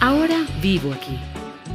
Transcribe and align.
Ahora 0.00 0.46
vivo 0.62 0.92
aquí. 0.92 1.18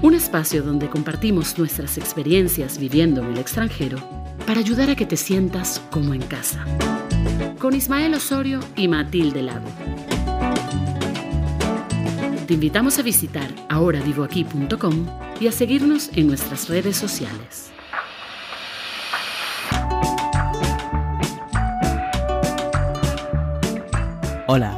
Un 0.01 0.15
espacio 0.15 0.63
donde 0.63 0.89
compartimos 0.89 1.57
nuestras 1.57 1.97
experiencias 1.97 2.77
viviendo 2.77 3.21
en 3.21 3.33
el 3.33 3.37
extranjero 3.37 3.97
para 4.45 4.59
ayudar 4.59 4.89
a 4.89 4.95
que 4.95 5.05
te 5.05 5.17
sientas 5.17 5.81
como 5.91 6.13
en 6.13 6.21
casa. 6.21 6.65
Con 7.59 7.75
Ismael 7.75 8.13
Osorio 8.13 8.59
y 8.75 8.87
Matilde 8.87 9.41
Lago. 9.41 9.67
Te 12.47 12.53
invitamos 12.53 12.99
a 12.99 13.01
visitar 13.01 13.49
ahoravivoaquí.com 13.69 15.07
y 15.39 15.47
a 15.47 15.51
seguirnos 15.51 16.09
en 16.15 16.27
nuestras 16.27 16.69
redes 16.69 16.97
sociales. 16.97 17.72
Hola. 24.53 24.71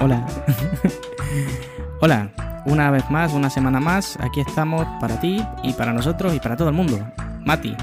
Hola. 0.00 0.26
Hola. 2.00 2.28
Una 2.64 2.90
vez 2.90 3.08
más, 3.10 3.32
una 3.32 3.48
semana 3.48 3.78
más, 3.78 4.18
aquí 4.20 4.40
estamos 4.40 4.84
para 5.00 5.20
ti 5.20 5.40
y 5.62 5.72
para 5.74 5.92
nosotros 5.92 6.34
y 6.34 6.40
para 6.40 6.56
todo 6.56 6.68
el 6.68 6.74
mundo. 6.74 6.98
Mati. 7.44 7.76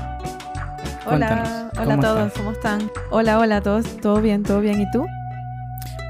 Hola, 1.05 1.71
hola 1.79 1.93
a 1.93 1.99
todos, 2.01 2.33
¿cómo 2.33 2.51
están? 2.51 2.91
Hola, 3.11 3.39
hola 3.39 3.57
a 3.57 3.61
todos, 3.61 3.85
¿todo 4.01 4.19
bien, 4.19 4.43
todo 4.43 4.59
bien? 4.59 4.81
¿Y 4.81 4.91
tú? 4.91 5.05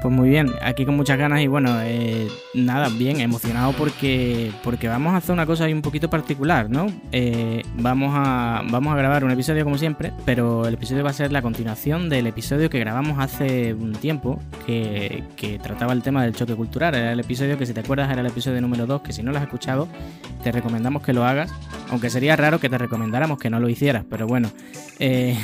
Pues 0.06 0.14
muy 0.14 0.28
bien, 0.28 0.52
aquí 0.62 0.84
con 0.84 0.94
muchas 0.94 1.18
ganas 1.18 1.40
y 1.40 1.48
bueno, 1.48 1.80
eh, 1.82 2.28
nada, 2.54 2.88
bien, 2.90 3.18
emocionado 3.18 3.72
porque, 3.72 4.52
porque 4.62 4.86
vamos 4.86 5.14
a 5.14 5.16
hacer 5.16 5.32
una 5.32 5.46
cosa 5.46 5.64
ahí 5.64 5.72
un 5.72 5.82
poquito 5.82 6.08
particular, 6.08 6.70
¿no? 6.70 6.86
Eh, 7.10 7.64
vamos, 7.76 8.12
a, 8.14 8.62
vamos 8.70 8.94
a 8.94 8.96
grabar 8.96 9.24
un 9.24 9.32
episodio 9.32 9.64
como 9.64 9.78
siempre, 9.78 10.12
pero 10.24 10.64
el 10.64 10.74
episodio 10.74 11.02
va 11.02 11.10
a 11.10 11.12
ser 11.12 11.32
la 11.32 11.42
continuación 11.42 12.08
del 12.08 12.28
episodio 12.28 12.70
que 12.70 12.78
grabamos 12.78 13.18
hace 13.18 13.74
un 13.74 13.94
tiempo, 13.94 14.38
que, 14.64 15.24
que 15.34 15.58
trataba 15.58 15.92
el 15.92 16.02
tema 16.02 16.22
del 16.22 16.36
choque 16.36 16.54
cultural. 16.54 16.94
Era 16.94 17.10
el 17.10 17.18
episodio 17.18 17.58
que 17.58 17.66
si 17.66 17.74
te 17.74 17.80
acuerdas 17.80 18.08
era 18.08 18.20
el 18.20 18.28
episodio 18.28 18.60
número 18.60 18.86
2, 18.86 19.02
que 19.02 19.12
si 19.12 19.24
no 19.24 19.32
lo 19.32 19.38
has 19.38 19.42
escuchado, 19.42 19.88
te 20.44 20.52
recomendamos 20.52 21.02
que 21.02 21.14
lo 21.14 21.24
hagas, 21.24 21.52
aunque 21.90 22.10
sería 22.10 22.36
raro 22.36 22.60
que 22.60 22.68
te 22.68 22.78
recomendáramos 22.78 23.40
que 23.40 23.50
no 23.50 23.58
lo 23.58 23.68
hicieras, 23.68 24.04
pero 24.08 24.28
bueno, 24.28 24.52
eh, 25.00 25.36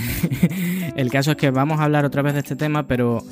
el 0.94 1.10
caso 1.10 1.32
es 1.32 1.36
que 1.36 1.50
vamos 1.50 1.80
a 1.80 1.82
hablar 1.82 2.04
otra 2.04 2.22
vez 2.22 2.34
de 2.34 2.38
este 2.38 2.54
tema, 2.54 2.86
pero 2.86 3.24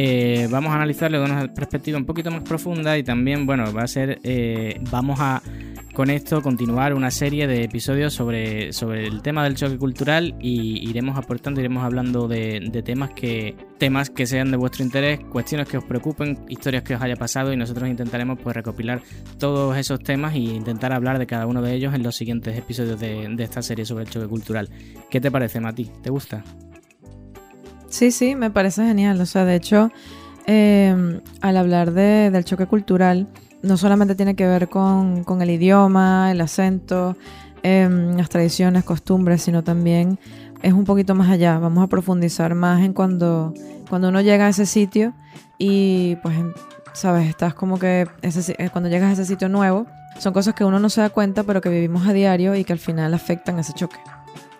eh, 0.00 0.46
vamos 0.48 0.70
a 0.70 0.76
analizarlo 0.76 1.18
de 1.18 1.24
una 1.24 1.52
perspectiva 1.52 1.98
un 1.98 2.04
poquito 2.04 2.30
más 2.30 2.44
profunda 2.44 2.96
y 2.96 3.02
también, 3.02 3.46
bueno, 3.46 3.72
va 3.72 3.82
a 3.82 3.88
ser, 3.88 4.20
eh, 4.22 4.80
vamos 4.92 5.18
a 5.18 5.42
con 5.92 6.08
esto 6.08 6.40
continuar 6.40 6.94
una 6.94 7.10
serie 7.10 7.48
de 7.48 7.64
episodios 7.64 8.14
sobre, 8.14 8.72
sobre 8.72 9.08
el 9.08 9.22
tema 9.22 9.42
del 9.42 9.56
choque 9.56 9.76
cultural 9.76 10.36
y 10.40 10.88
iremos 10.88 11.18
aportando, 11.18 11.58
iremos 11.58 11.82
hablando 11.82 12.28
de, 12.28 12.60
temas 12.84 13.10
que 13.10 13.56
temas 13.78 14.08
que 14.08 14.24
sean 14.24 14.52
de 14.52 14.56
vuestro 14.56 14.84
interés, 14.84 15.18
cuestiones 15.18 15.66
que 15.66 15.78
os 15.78 15.84
preocupen, 15.84 16.38
historias 16.48 16.84
que 16.84 16.94
os 16.94 17.02
haya 17.02 17.16
pasado 17.16 17.52
y 17.52 17.56
nosotros 17.56 17.88
intentaremos 17.88 18.38
pues 18.40 18.54
recopilar 18.54 19.02
todos 19.38 19.76
esos 19.76 19.98
temas 19.98 20.32
e 20.36 20.38
intentar 20.38 20.92
hablar 20.92 21.18
de 21.18 21.26
cada 21.26 21.44
uno 21.48 21.60
de 21.60 21.74
ellos 21.74 21.92
en 21.92 22.04
los 22.04 22.14
siguientes 22.14 22.56
episodios 22.56 23.00
de, 23.00 23.26
de 23.34 23.42
esta 23.42 23.62
serie 23.62 23.84
sobre 23.84 24.04
el 24.04 24.10
choque 24.10 24.28
cultural. 24.28 24.68
¿Qué 25.10 25.20
te 25.20 25.32
parece, 25.32 25.58
Mati? 25.58 25.90
¿Te 26.00 26.10
gusta? 26.10 26.44
Sí, 27.88 28.10
sí, 28.10 28.34
me 28.34 28.50
parece 28.50 28.84
genial. 28.84 29.20
O 29.20 29.26
sea, 29.26 29.44
de 29.44 29.56
hecho, 29.56 29.90
em, 30.46 31.20
al 31.40 31.56
hablar 31.56 31.92
del 31.92 32.44
choque 32.44 32.66
cultural, 32.66 33.28
no 33.62 33.76
solamente 33.76 34.14
tiene 34.14 34.36
que 34.36 34.46
ver 34.46 34.68
con, 34.68 35.24
el 35.40 35.50
idioma, 35.50 36.30
el 36.30 36.40
acento, 36.40 37.16
em, 37.62 38.16
las 38.16 38.28
tradiciones, 38.28 38.84
costumbres, 38.84 39.42
sino 39.42 39.64
también 39.64 40.18
es 40.62 40.72
un 40.72 40.84
poquito 40.84 41.14
más 41.14 41.30
allá. 41.30 41.58
Vamos 41.58 41.82
a 41.84 41.86
profundizar 41.88 42.54
más 42.54 42.82
en 42.82 42.92
cuando, 42.92 43.54
cuando 43.88 44.08
uno 44.08 44.20
llega 44.20 44.46
a 44.46 44.48
ese 44.50 44.66
sitio 44.66 45.14
y 45.58 46.16
pues, 46.22 46.36
sabes, 46.92 47.28
estás 47.28 47.54
como 47.54 47.78
que 47.78 48.06
eh, 48.22 48.70
cuando 48.70 48.90
llegas 48.90 49.10
a 49.10 49.12
ese 49.14 49.24
sitio 49.24 49.48
nuevo, 49.48 49.86
son 50.18 50.32
cosas 50.32 50.54
que 50.54 50.64
uno 50.64 50.78
no 50.78 50.90
se 50.90 51.00
da 51.00 51.10
cuenta, 51.10 51.42
pero 51.42 51.60
que 51.60 51.68
vivimos 51.68 52.06
a 52.06 52.12
diario 52.12 52.54
y 52.54 52.64
que 52.64 52.72
al 52.72 52.78
final 52.78 53.14
afectan 53.14 53.58
ese 53.58 53.72
choque. 53.72 53.98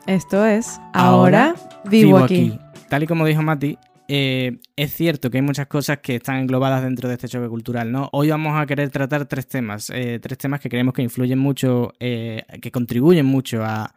Esto 0.07 0.47
es 0.47 0.81
Ahora, 0.95 1.55
vivo, 1.85 2.19
aquí 2.19 2.59
tal 2.89 3.03
y 3.03 3.07
como 3.07 3.27
dijo 3.27 3.43
Mati, 3.43 3.79
eh, 4.09 4.59
es 4.77 4.95
cierto 4.95 5.31
que 5.31 5.39
hay 5.39 5.43
muchas 5.43 5.67
cosas 5.67 5.99
que 5.99 6.17
están 6.17 6.39
englobadas 6.39 6.83
dentro 6.83 7.09
de 7.09 7.15
este 7.15 7.29
choque 7.29 7.49
cultural, 7.49 7.93
¿no? 7.93 8.09
Hoy 8.13 8.31
vamos 8.31 8.59
a 8.59 8.65
querer 8.65 8.89
tratar 8.89 9.27
tres 9.27 9.47
temas, 9.47 9.91
eh, 9.91 10.19
tres 10.21 10.39
temas 10.39 10.61
que 10.61 10.71
creemos 10.71 10.95
que 10.95 11.03
influyen 11.03 11.39
mucho, 11.39 11.93
eh, 12.01 12.43
que 12.63 12.71
contribuyen 12.73 13.27
mucho 13.27 13.63
a, 13.65 13.95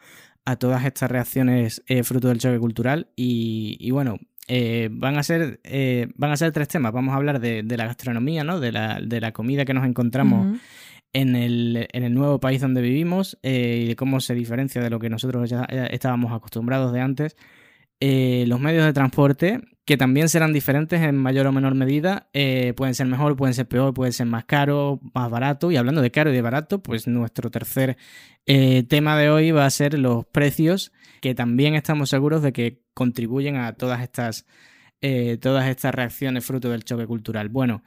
todas 0.60 0.84
estas 0.84 1.10
reacciones 1.10 1.82
fruto 2.04 2.28
del 2.28 2.40
choque 2.40 2.60
cultural 2.60 3.08
y, 3.16 3.90
bueno, 3.92 4.18
van, 4.92 5.18
a 5.18 5.24
ser, 5.24 5.62
van 6.16 6.32
a 6.32 6.36
ser 6.36 6.52
tres 6.52 6.68
temas. 6.68 6.92
Vamos 6.92 7.14
a 7.14 7.16
hablar 7.16 7.40
de, 7.40 7.64
la 7.64 7.86
gastronomía, 7.86 8.44
¿no? 8.44 8.60
De 8.60 8.74
la, 8.74 9.00
de 9.00 9.22
la, 9.22 9.32
comida 9.32 9.64
que 9.64 9.74
nos 9.74 9.86
encontramos. 9.86 10.60
En 11.14 11.38
el, 11.38 11.88
en 11.94 12.04
el, 12.04 12.14
nuevo 12.14 12.42
país 12.42 12.60
donde 12.60 12.82
vivimos 12.82 13.38
y 13.44 13.86
de 13.86 13.96
cómo 13.96 14.20
se 14.20 14.34
diferencia 14.34 14.82
de 14.82 14.90
lo 14.90 15.00
que 15.00 15.10
nosotros 15.10 15.50
ya 15.50 15.64
estábamos 15.64 16.34
acostumbrados 16.34 16.92
de 16.92 17.00
antes. 17.00 17.38
Eh, 18.04 18.46
los 18.48 18.60
medios 18.60 18.84
de 18.84 18.94
transporte, 18.94 19.62
que 19.86 19.96
también 19.96 20.28
serán 20.28 20.54
diferentes 20.54 21.02
en 21.02 21.16
mayor 21.16 21.46
o 21.46 21.52
menor 21.52 21.76
medida, 21.76 22.30
eh, 22.34 22.74
pueden 22.76 22.96
ser 22.96 23.06
mejor, 23.06 23.36
pueden 23.36 23.54
ser 23.54 23.68
peor, 23.68 23.94
pueden 23.94 24.12
ser 24.12 24.26
más 24.26 24.46
caro, 24.46 25.00
más 25.14 25.30
barato. 25.30 25.72
Y 25.72 25.78
hablando 25.78 26.02
de 26.02 26.10
caro 26.10 26.32
y 26.32 26.34
de 26.34 26.42
barato, 26.42 26.82
pues 26.82 27.08
nuestro 27.08 27.52
tercer 27.52 27.98
eh, 28.48 28.82
tema 28.90 29.16
de 29.20 29.30
hoy 29.30 29.52
va 29.52 29.68
a 29.68 29.70
ser 29.70 30.00
los 30.00 30.26
precios, 30.26 30.92
que 31.22 31.36
también 31.36 31.76
estamos 31.76 32.10
seguros 32.10 32.42
de 32.42 32.54
que 32.54 32.82
contribuyen 32.96 33.58
a 33.58 33.74
todas 33.74 34.02
estas, 34.02 34.48
todas 35.40 35.68
estas 35.68 35.94
reacciones 35.94 36.44
fruto 36.44 36.70
del 36.72 36.84
choque 36.84 37.06
cultural. 37.06 37.50
Bueno, 37.50 37.84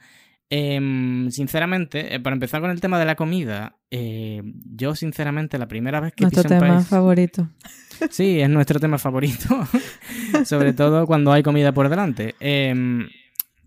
Em, 0.49 1.31
sinceramente, 1.31 2.13
eh, 2.13 2.19
para 2.19 2.35
empezar 2.35 2.61
con 2.61 2.69
el 2.69 2.79
tema 2.79 2.99
de 2.99 3.05
la 3.05 3.15
comida, 3.15 3.77
eh, 3.89 4.43
yo 4.43 4.95
sinceramente 4.95 5.57
la 5.57 5.67
primera 5.67 5.99
vez 5.99 6.13
que 6.13 6.23
nuestro 6.23 6.43
tema 6.43 6.81
favorito. 6.81 7.49
Sí, 8.11 8.41
es 8.41 8.49
nuestro 8.49 8.77
tema 8.77 8.97
favorito, 8.97 9.47
sobre 10.43 10.73
todo 10.73 11.07
cuando 11.07 11.31
hay 11.31 11.41
comida 11.41 11.71
por 11.71 11.87
delante. 11.87 12.35
Em, 12.41 13.07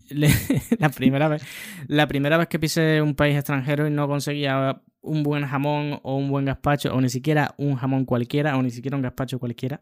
la 0.79 0.89
primera 0.89 1.27
vez, 1.27 1.43
la 1.87 2.07
primera 2.07 2.37
vez 2.37 2.47
que 2.47 2.59
pisé 2.59 3.01
un 3.01 3.15
país 3.15 3.35
extranjero 3.35 3.87
y 3.87 3.89
no 3.89 4.07
conseguía 4.07 4.83
un 5.01 5.23
buen 5.23 5.47
jamón 5.47 5.99
o 6.03 6.15
un 6.15 6.29
buen 6.29 6.45
gazpacho 6.45 6.93
o 6.93 7.01
ni 7.01 7.09
siquiera 7.09 7.55
un 7.57 7.75
jamón 7.75 8.05
cualquiera 8.05 8.55
o 8.55 8.61
ni 8.61 8.69
siquiera 8.69 8.97
un 8.97 9.03
gazpacho 9.03 9.39
cualquiera. 9.39 9.81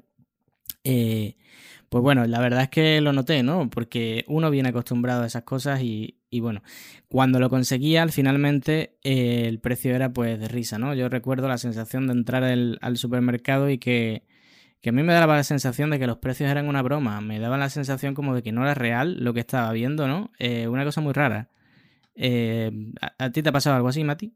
Eh, 0.84 1.36
pues 1.90 2.02
bueno, 2.02 2.26
la 2.26 2.40
verdad 2.40 2.64
es 2.64 2.70
que 2.70 3.02
lo 3.02 3.14
noté, 3.14 3.44
¿no? 3.44 3.70
Porque 3.70 4.26
uno 4.28 4.50
viene 4.50 4.70
acostumbrado 4.70 5.24
a 5.24 5.28
esas 5.28 5.44
cosas 5.44 5.82
y, 5.82 6.17
bueno, 6.42 6.62
cuando 7.10 7.40
lo 7.40 7.50
conseguía, 7.50 8.08
finalmente 8.10 8.98
eh, 9.04 9.46
el 9.48 9.60
precio 9.60 9.96
era 9.96 10.12
pues 10.12 10.40
de 10.40 10.48
risa, 10.48 10.78
¿no? 10.78 10.94
Yo 10.94 11.10
recuerdo 11.10 11.48
la 11.48 11.58
sensación 11.58 12.08
de 12.08 12.14
entrar 12.14 12.44
al 12.44 12.98
supermercado 12.98 13.70
y 13.70 13.78
que, 13.78 14.24
a 14.86 14.92
mí 14.92 15.04
me 15.04 15.14
daba 15.14 15.36
la 15.36 15.44
sensación 15.44 15.90
de 15.90 16.00
que 16.00 16.08
los 16.08 16.18
precios 16.18 16.50
eran 16.50 16.68
una 16.68 16.82
broma, 16.82 17.20
me 17.22 17.40
daba 17.40 17.58
la 17.58 17.70
sensación 17.70 18.14
como 18.14 18.36
de 18.36 18.44
que 18.44 18.52
no 18.52 18.64
era 18.64 18.74
real 18.74 19.24
lo 19.24 19.34
que 19.34 19.42
estaba 19.42 19.72
viendo, 19.72 20.08
¿no? 20.08 20.32
Eh, 20.40 20.68
una 20.68 20.84
cosa 20.86 21.02
muy 21.02 21.14
rara. 21.14 21.50
Eh, 22.16 22.72
¿a, 23.20 23.30
ti 23.32 23.44
te 23.44 23.50
ha 23.50 23.52
pasado 23.52 23.76
algo 23.76 23.90
así, 23.90 24.04
Mati? 24.04 24.34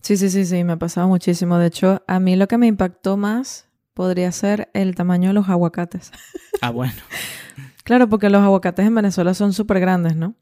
Sí, 0.00 0.16
sí, 0.16 0.30
sí, 0.30 0.44
sí, 0.44 0.64
me 0.64 0.74
ha 0.74 0.78
pasado 0.78 1.08
muchísimo. 1.08 1.58
De 1.58 1.66
hecho, 1.66 2.02
a 2.06 2.18
mí 2.20 2.36
lo 2.36 2.48
que 2.48 2.58
me 2.58 2.66
impactó 2.66 3.16
más 3.16 3.68
podría 3.94 4.32
ser 4.32 4.68
el 4.74 4.94
tamaño 4.94 5.28
de 5.28 5.34
los 5.34 5.48
aguacates. 5.48 6.12
Ah, 6.60 6.70
bueno. 6.70 6.94
claro, 7.84 8.08
porque 8.08 8.30
los 8.30 8.42
aguacates 8.42 8.86
en 8.86 8.94
Venezuela 8.94 9.34
son 9.34 9.52
súper 9.52 9.80
grandes, 9.80 10.16
¿no? 10.16 10.34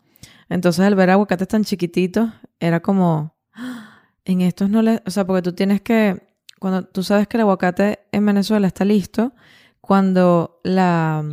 Entonces, 0.53 0.85
al 0.85 0.95
ver 0.95 1.09
aguacates 1.09 1.49
tan 1.49 1.65
chiquititos, 1.65 2.31
era 2.61 2.81
como, 2.81 3.35
¡Ah! 3.55 4.03
en 4.27 4.43
estos 4.43 4.69
no 4.69 4.83
le, 4.83 5.03
o 5.07 5.11
sea, 5.11 5.27
porque 5.27 5.41
tú 5.41 5.55
tienes 5.55 5.81
que, 5.81 6.23
cuando 6.61 6.85
tú 6.85 7.03
sabes 7.03 7.27
que 7.27 7.39
el 7.39 7.41
aguacate 7.41 8.01
en 8.13 8.27
Venezuela 8.27 8.67
está 8.67 8.85
listo, 8.85 9.33
cuando 9.81 10.61
la, 10.63 11.25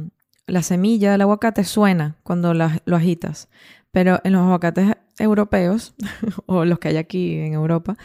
la 0.47 0.63
semilla 0.63 1.12
del 1.12 1.21
aguacate 1.21 1.66
suena, 1.66 2.16
cuando 2.24 2.54
lo 2.54 2.95
agitas. 2.95 3.50
Pero 3.92 4.21
en 4.24 4.31
los 4.31 4.44
aguacates 4.44 4.94
europeos, 5.18 5.95
o 6.45 6.63
los 6.63 6.80
que 6.80 6.88
hay 6.88 6.98
aquí 6.98 7.39
en 7.39 7.54
Europa, 7.54 7.98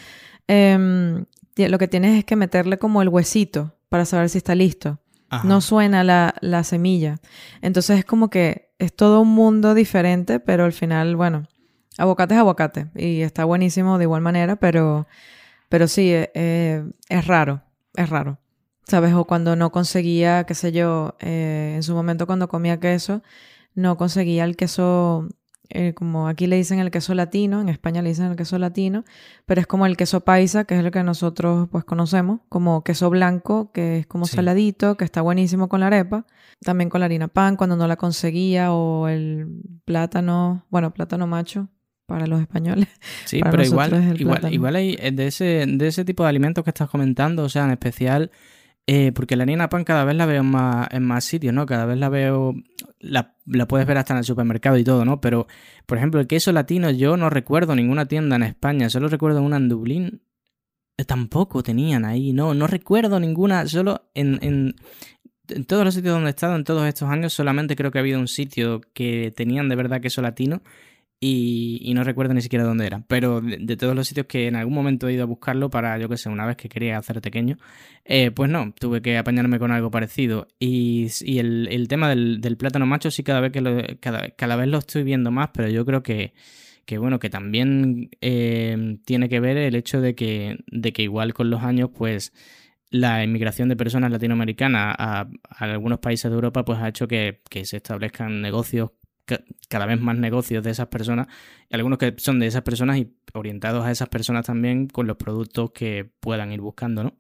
eh, 0.49 1.25
lo 1.57 1.79
que 1.79 1.89
tienes 1.89 2.19
es 2.19 2.25
que 2.25 2.35
meterle 2.35 2.79
como 2.79 3.03
el 3.03 3.09
huesito 3.09 3.77
para 3.89 4.05
saber 4.05 4.31
si 4.31 4.39
está 4.39 4.57
listo. 4.57 4.99
No 5.43 5.61
suena 5.61 6.05
la, 6.05 6.35
la, 6.43 6.63
semilla. 6.63 7.17
Entonces 7.61 7.99
es 7.99 8.05
como 8.05 8.31
que 8.31 8.73
es 8.79 8.95
todo 8.95 9.21
un 9.21 9.29
mundo 9.29 9.75
diferente, 9.75 10.41
pero 10.41 10.65
al 10.65 10.73
final, 10.73 11.17
bueno, 11.17 11.47
aguacate 11.99 12.35
es 12.35 12.41
aguacate 12.41 12.89
y 12.95 13.23
está 13.23 13.45
buenísimo 13.45 13.99
de 13.99 14.05
igual 14.05 14.23
manera, 14.23 14.57
pero, 14.57 15.07
pero 15.69 15.89
sí, 15.89 16.13
eh, 16.13 16.31
eh, 16.35 16.85
es 17.09 17.27
raro, 17.27 17.63
es 17.95 18.09
raro. 18.09 18.39
¿Sabes? 18.87 19.15
O 19.15 19.25
cuando 19.25 19.57
no 19.57 19.73
conseguía, 19.73 20.45
qué 20.45 20.55
sé 20.55 20.71
yo, 20.71 21.17
eh, 21.21 21.73
en 21.77 21.83
su 21.83 21.95
momento 21.95 22.27
cuando 22.27 22.49
comía 22.49 22.81
queso, 22.81 23.23
no 23.75 23.97
conseguía 23.97 24.45
el 24.45 24.57
queso 24.57 25.29
eh, 25.71 25.95
como 25.95 26.29
aquí 26.29 26.47
le 26.47 26.57
dicen 26.57 26.79
el 26.79 26.91
queso 26.91 27.15
latino, 27.15 27.61
en 27.61 27.69
España 27.69 28.03
le 28.03 28.11
dicen 28.11 28.27
el 28.27 28.37
queso 28.37 28.59
latino, 28.59 29.05
pero 29.47 29.61
es 29.61 29.67
como 29.67 29.87
el 29.87 29.97
queso 29.97 30.21
paisa, 30.21 30.65
que 30.65 30.75
es 30.75 30.85
el 30.85 30.91
que 30.91 31.03
nosotros 31.03 31.69
pues 31.71 31.85
conocemos, 31.85 32.41
como 32.49 32.85
queso 32.85 33.09
blanco, 33.11 33.73
que 33.73 33.99
es 34.01 34.07
como 34.07 34.27
saladito, 34.27 34.97
que 34.97 35.05
está 35.05 35.23
buenísimo 35.23 35.69
con 35.69 35.81
la 35.81 35.87
arepa, 35.87 36.27
también 36.61 36.91
con 36.91 37.01
la 37.01 37.07
harina 37.07 37.29
pan 37.29 37.57
cuando 37.57 37.77
no 37.77 37.87
la 37.87 37.97
conseguía, 37.97 38.73
o 38.73 39.09
el 39.09 39.47
plátano, 39.85 40.67
bueno, 40.71 40.93
plátano 40.93 41.27
macho, 41.27 41.69
para 42.07 42.27
los 42.27 42.41
españoles. 42.41 42.89
Sí, 43.25 43.41
pero 43.43 43.63
igual, 43.63 44.21
igual, 44.21 44.53
igual 44.53 44.77
hay 44.77 44.97
eh, 45.01 45.11
de 45.13 45.27
ese, 45.29 45.65
de 45.67 45.87
ese 45.87 46.05
tipo 46.05 46.23
de 46.23 46.29
alimentos 46.29 46.63
que 46.63 46.71
estás 46.71 46.91
comentando, 46.91 47.43
o 47.43 47.49
sea, 47.49 47.65
en 47.65 47.71
especial 47.71 48.31
eh, 48.87 49.13
porque 49.13 49.37
la 49.37 49.45
harina 49.45 49.71
pan 49.71 49.85
cada 49.85 50.05
vez 50.05 50.15
la 50.15 50.27
veo 50.27 50.43
en 50.43 50.51
más, 50.51 50.89
en 50.91 51.03
más 51.05 51.25
sitios, 51.25 51.55
¿no? 51.55 51.65
Cada 51.65 51.87
vez 51.87 51.99
la 51.99 52.11
veo, 52.11 52.55
la, 52.99 53.35
puedes 53.67 53.87
ver 53.87 53.97
hasta 53.97 54.13
en 54.13 54.19
el 54.19 54.25
supermercado 54.25 54.77
y 54.77 54.85
todo, 54.85 55.05
¿no? 55.05 55.21
Pero, 55.21 55.47
por 55.87 55.97
ejemplo, 55.97 56.21
el 56.21 56.27
queso 56.27 56.53
latino 56.53 56.91
yo 56.91 57.17
no 57.17 57.31
recuerdo 57.31 57.75
ninguna 57.75 58.07
tienda 58.07 58.37
en 58.37 58.43
España, 58.43 58.91
solo 58.91 59.09
recuerdo 59.09 59.43
una 59.43 59.57
en 59.57 59.69
Dublín. 59.69 60.23
Eh, 60.97 61.05
tampoco 61.05 61.63
tenían 61.63 62.05
ahí, 62.05 62.33
no, 62.33 62.55
no 62.55 62.67
recuerdo 62.67 63.19
ninguna, 63.19 63.67
solo 63.67 64.11
en, 64.15 64.39
en, 64.43 64.77
en 65.49 65.65
todos 65.65 65.85
los 65.85 65.95
sitios 65.95 66.15
donde 66.15 66.29
he 66.29 66.31
estado 66.31 66.55
en 66.55 66.65
todos 66.65 66.87
estos 66.87 67.09
años, 67.09 67.33
solamente 67.33 67.77
creo 67.77 67.91
que 67.91 67.99
ha 67.99 68.03
habido 68.03 68.21
un 68.21 68.29
sitio 68.29 68.81
que 68.93 69.33
tenían 69.35 69.69
de 69.69 69.77
verdad 69.77 70.01
queso 70.01 70.23
latino 70.23 70.63
y, 71.27 71.95
no 71.95 72.05
recuerdo 72.05 72.35
ni 72.35 72.43
siquiera 72.43 72.65
dónde 72.65 72.87
era. 72.87 73.03
Pero 73.09 73.41
de, 73.41 73.77
todos 73.77 73.95
los 73.95 74.07
sitios 74.07 74.27
que 74.27 74.47
en 74.47 74.57
algún 74.57 74.75
momento 74.75 75.09
he 75.09 75.15
ido 75.15 75.23
a 75.23 75.27
buscarlo 75.27 75.71
para, 75.71 75.99
yo 75.99 76.09
qué 76.09 76.19
sé, 76.19 76.29
una 76.29 76.45
vez 76.45 76.57
que 76.57 76.69
quería 76.69 76.99
hacer 76.99 77.21
pequeño, 77.23 77.57
eh, 78.05 78.31
pues 78.31 78.51
no, 78.51 78.75
tuve 78.79 79.01
que 79.01 79.17
apañarme 79.17 79.59
con 79.59 79.71
algo 79.71 79.91
parecido. 79.91 80.49
Y, 80.59 81.09
el, 81.39 81.87
tema 81.89 82.11
del, 82.11 82.57
plátano 82.59 82.85
macho 82.85 83.11
sí 83.11 83.23
cada 83.23 83.41
vez, 83.41 83.53
que 83.53 83.63
lo, 83.63 83.75
cada, 84.01 84.57
vez 84.57 84.69
lo 84.69 84.79
estoy 84.79 85.03
viendo 85.03 85.31
más, 85.31 85.49
pero 85.55 85.69
yo 85.69 85.87
creo 85.87 86.03
que, 86.03 86.35
bueno, 86.99 87.19
que 87.19 87.31
también 87.31 88.11
eh, 88.21 88.99
tiene 89.07 89.31
que 89.31 89.41
ver 89.41 89.57
el 89.57 89.77
hecho 89.77 90.03
de 90.03 90.15
que, 90.15 90.59
de 90.67 90.93
que 90.93 91.03
igual 91.05 91.33
con 91.33 91.49
los 91.49 91.63
años, 91.63 91.91
pues 91.97 92.35
la 92.91 93.25
inmigración 93.25 93.71
de 93.71 93.77
personas 93.77 94.11
latinoamericanas 94.11 94.95
a, 94.99 95.27
algunos 95.49 96.01
países 96.01 96.31
de 96.31 96.35
Europa 96.35 96.65
pues 96.65 96.79
ha 96.81 96.89
hecho 96.89 97.09
que 97.09 97.41
se 97.65 97.79
establezcan 97.79 98.43
negocios 98.43 98.91
cada 99.69 99.87
vez 99.87 100.01
más 100.01 100.17
negocios 100.19 100.63
de 100.63 100.71
esas 100.71 100.89
personas, 100.89 101.29
y 101.69 101.75
algunos 101.75 101.99
que 101.99 102.15
son 102.19 102.39
de 102.39 102.47
esas 102.47 102.63
personas 102.63 102.99
y 102.99 103.15
orientados 103.33 103.85
a 103.85 103.91
esas 103.91 104.09
personas 104.09 104.47
también 104.47 104.87
con 104.87 105.07
los 105.07 105.17
productos 105.17 105.71
que 105.73 106.11
puedan 106.21 106.53
ir 106.53 106.61
buscando, 106.61 107.03
¿no? 107.03 107.15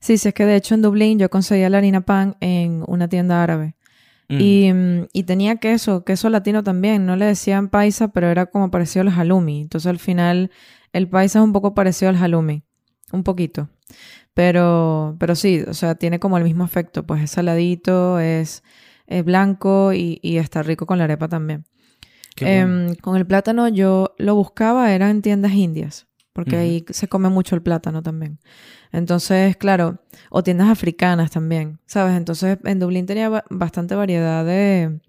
Sí, 0.00 0.18
sí, 0.18 0.28
es 0.28 0.34
que 0.34 0.44
de 0.44 0.56
hecho 0.56 0.74
en 0.74 0.82
Dublín 0.82 1.18
yo 1.18 1.30
conseguía 1.30 1.68
la 1.68 1.78
harina 1.78 2.02
pan 2.02 2.36
en 2.40 2.84
una 2.86 3.08
tienda 3.08 3.42
árabe. 3.42 3.74
Mm. 4.28 4.40
Y, 4.40 4.72
y, 5.12 5.22
tenía 5.22 5.56
queso, 5.56 6.04
queso 6.04 6.28
latino 6.30 6.62
también. 6.62 7.06
No 7.06 7.16
le 7.16 7.26
decían 7.26 7.68
paisa, 7.68 8.08
pero 8.08 8.28
era 8.28 8.46
como 8.46 8.70
parecido 8.70 9.02
al 9.02 9.12
halloumi. 9.12 9.62
Entonces 9.62 9.88
al 9.88 9.98
final 9.98 10.50
el 10.92 11.08
paisa 11.08 11.38
es 11.38 11.44
un 11.44 11.52
poco 11.52 11.74
parecido 11.74 12.10
al 12.10 12.16
halloumi. 12.16 12.62
Un 13.12 13.22
poquito. 13.22 13.68
Pero, 14.34 15.16
pero 15.18 15.34
sí, 15.34 15.62
o 15.66 15.74
sea, 15.74 15.94
tiene 15.94 16.18
como 16.18 16.38
el 16.38 16.44
mismo 16.44 16.64
efecto. 16.64 17.06
Pues 17.06 17.22
es 17.22 17.30
saladito, 17.30 18.18
es 18.18 18.62
es 19.06 19.24
blanco 19.24 19.92
y, 19.92 20.20
está 20.22 20.62
rico 20.62 20.86
con 20.86 20.98
la 20.98 21.04
arepa 21.04 21.28
también. 21.28 21.64
Em, 22.38 22.94
con 22.96 23.16
el 23.16 23.26
plátano 23.26 23.68
yo 23.68 24.14
lo 24.18 24.34
buscaba, 24.34 24.92
era 24.92 25.10
en 25.10 25.22
tiendas 25.22 25.52
indias, 25.52 26.06
porque 26.32 26.56
ahí 26.56 26.84
se 26.90 27.08
come 27.08 27.30
mucho 27.30 27.54
el 27.54 27.62
plátano 27.62 28.02
también. 28.02 28.38
Entonces, 28.92 29.56
claro, 29.56 30.00
o 30.30 30.42
tiendas 30.42 30.68
africanas 30.68 31.30
también, 31.30 31.80
¿sabes? 31.86 32.16
Entonces 32.16 32.58
en 32.64 32.78
Dublín 32.78 33.06
tenía 33.06 33.44
bastante 33.50 33.94
variedad 33.94 34.44
de 34.44 35.00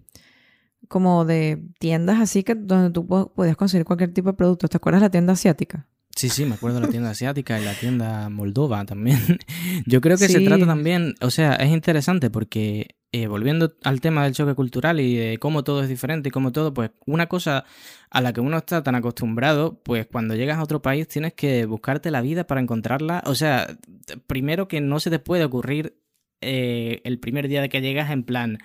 como 0.88 1.26
de 1.26 1.62
tiendas 1.78 2.18
así 2.18 2.42
que 2.42 2.54
donde 2.54 2.90
tú 2.90 3.06
podías 3.06 3.56
conseguir 3.56 3.84
cualquier 3.84 4.12
tipo 4.12 4.30
de 4.30 4.36
producto. 4.36 4.68
¿Te 4.68 4.78
acuerdas 4.78 5.02
de 5.02 5.06
la 5.06 5.10
tienda 5.10 5.34
asiática? 5.34 5.86
Sí, 6.16 6.30
sí, 6.30 6.44
me 6.44 6.54
acuerdo 6.54 6.80
de 6.80 6.86
la 6.86 6.90
tienda 6.90 7.10
asiática 7.10 7.60
y 7.60 7.64
la 7.64 7.74
tienda 7.74 8.28
moldova 8.28 8.84
también. 8.84 9.20
Yo 9.86 10.00
creo 10.00 10.16
que 10.16 10.28
se 10.28 10.40
trata 10.40 10.66
también, 10.66 11.14
o 11.20 11.30
sea, 11.30 11.54
es 11.54 11.70
interesante 11.70 12.28
porque 12.30 12.96
eh, 13.10 13.26
volviendo 13.26 13.74
al 13.84 14.02
tema 14.02 14.24
del 14.24 14.34
choque 14.34 14.54
cultural 14.54 15.00
y 15.00 15.16
de 15.16 15.38
cómo 15.38 15.64
todo 15.64 15.82
es 15.82 15.88
diferente 15.88 16.28
y 16.28 16.32
cómo 16.32 16.52
todo, 16.52 16.74
pues 16.74 16.90
una 17.06 17.26
cosa 17.26 17.64
a 18.10 18.20
la 18.20 18.34
que 18.34 18.42
uno 18.42 18.58
está 18.58 18.82
tan 18.82 18.94
acostumbrado, 18.94 19.80
pues 19.82 20.06
cuando 20.06 20.34
llegas 20.34 20.58
a 20.58 20.62
otro 20.62 20.82
país 20.82 21.08
tienes 21.08 21.32
que 21.32 21.64
buscarte 21.64 22.10
la 22.10 22.20
vida 22.20 22.46
para 22.46 22.60
encontrarla. 22.60 23.22
O 23.24 23.34
sea, 23.34 23.78
primero 24.26 24.68
que 24.68 24.82
no 24.82 25.00
se 25.00 25.08
te 25.08 25.18
puede 25.18 25.44
ocurrir 25.44 25.96
eh, 26.42 27.00
el 27.04 27.18
primer 27.18 27.48
día 27.48 27.62
de 27.62 27.70
que 27.70 27.80
llegas 27.80 28.10
en 28.10 28.24
plan, 28.24 28.58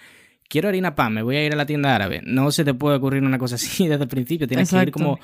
quiero 0.49 0.67
harina 0.67 0.93
pan, 0.93 1.13
me 1.13 1.23
voy 1.23 1.37
a 1.37 1.45
ir 1.45 1.53
a 1.53 1.55
la 1.55 1.65
tienda 1.65 1.95
árabe. 1.95 2.21
No 2.25 2.51
se 2.51 2.65
te 2.65 2.73
puede 2.73 2.97
ocurrir 2.97 3.23
una 3.23 3.37
cosa 3.37 3.55
así 3.55 3.87
desde 3.87 4.03
el 4.03 4.09
principio, 4.09 4.47
tienes 4.47 4.69
que 4.69 4.81
ir 4.81 4.91
como 4.91 5.19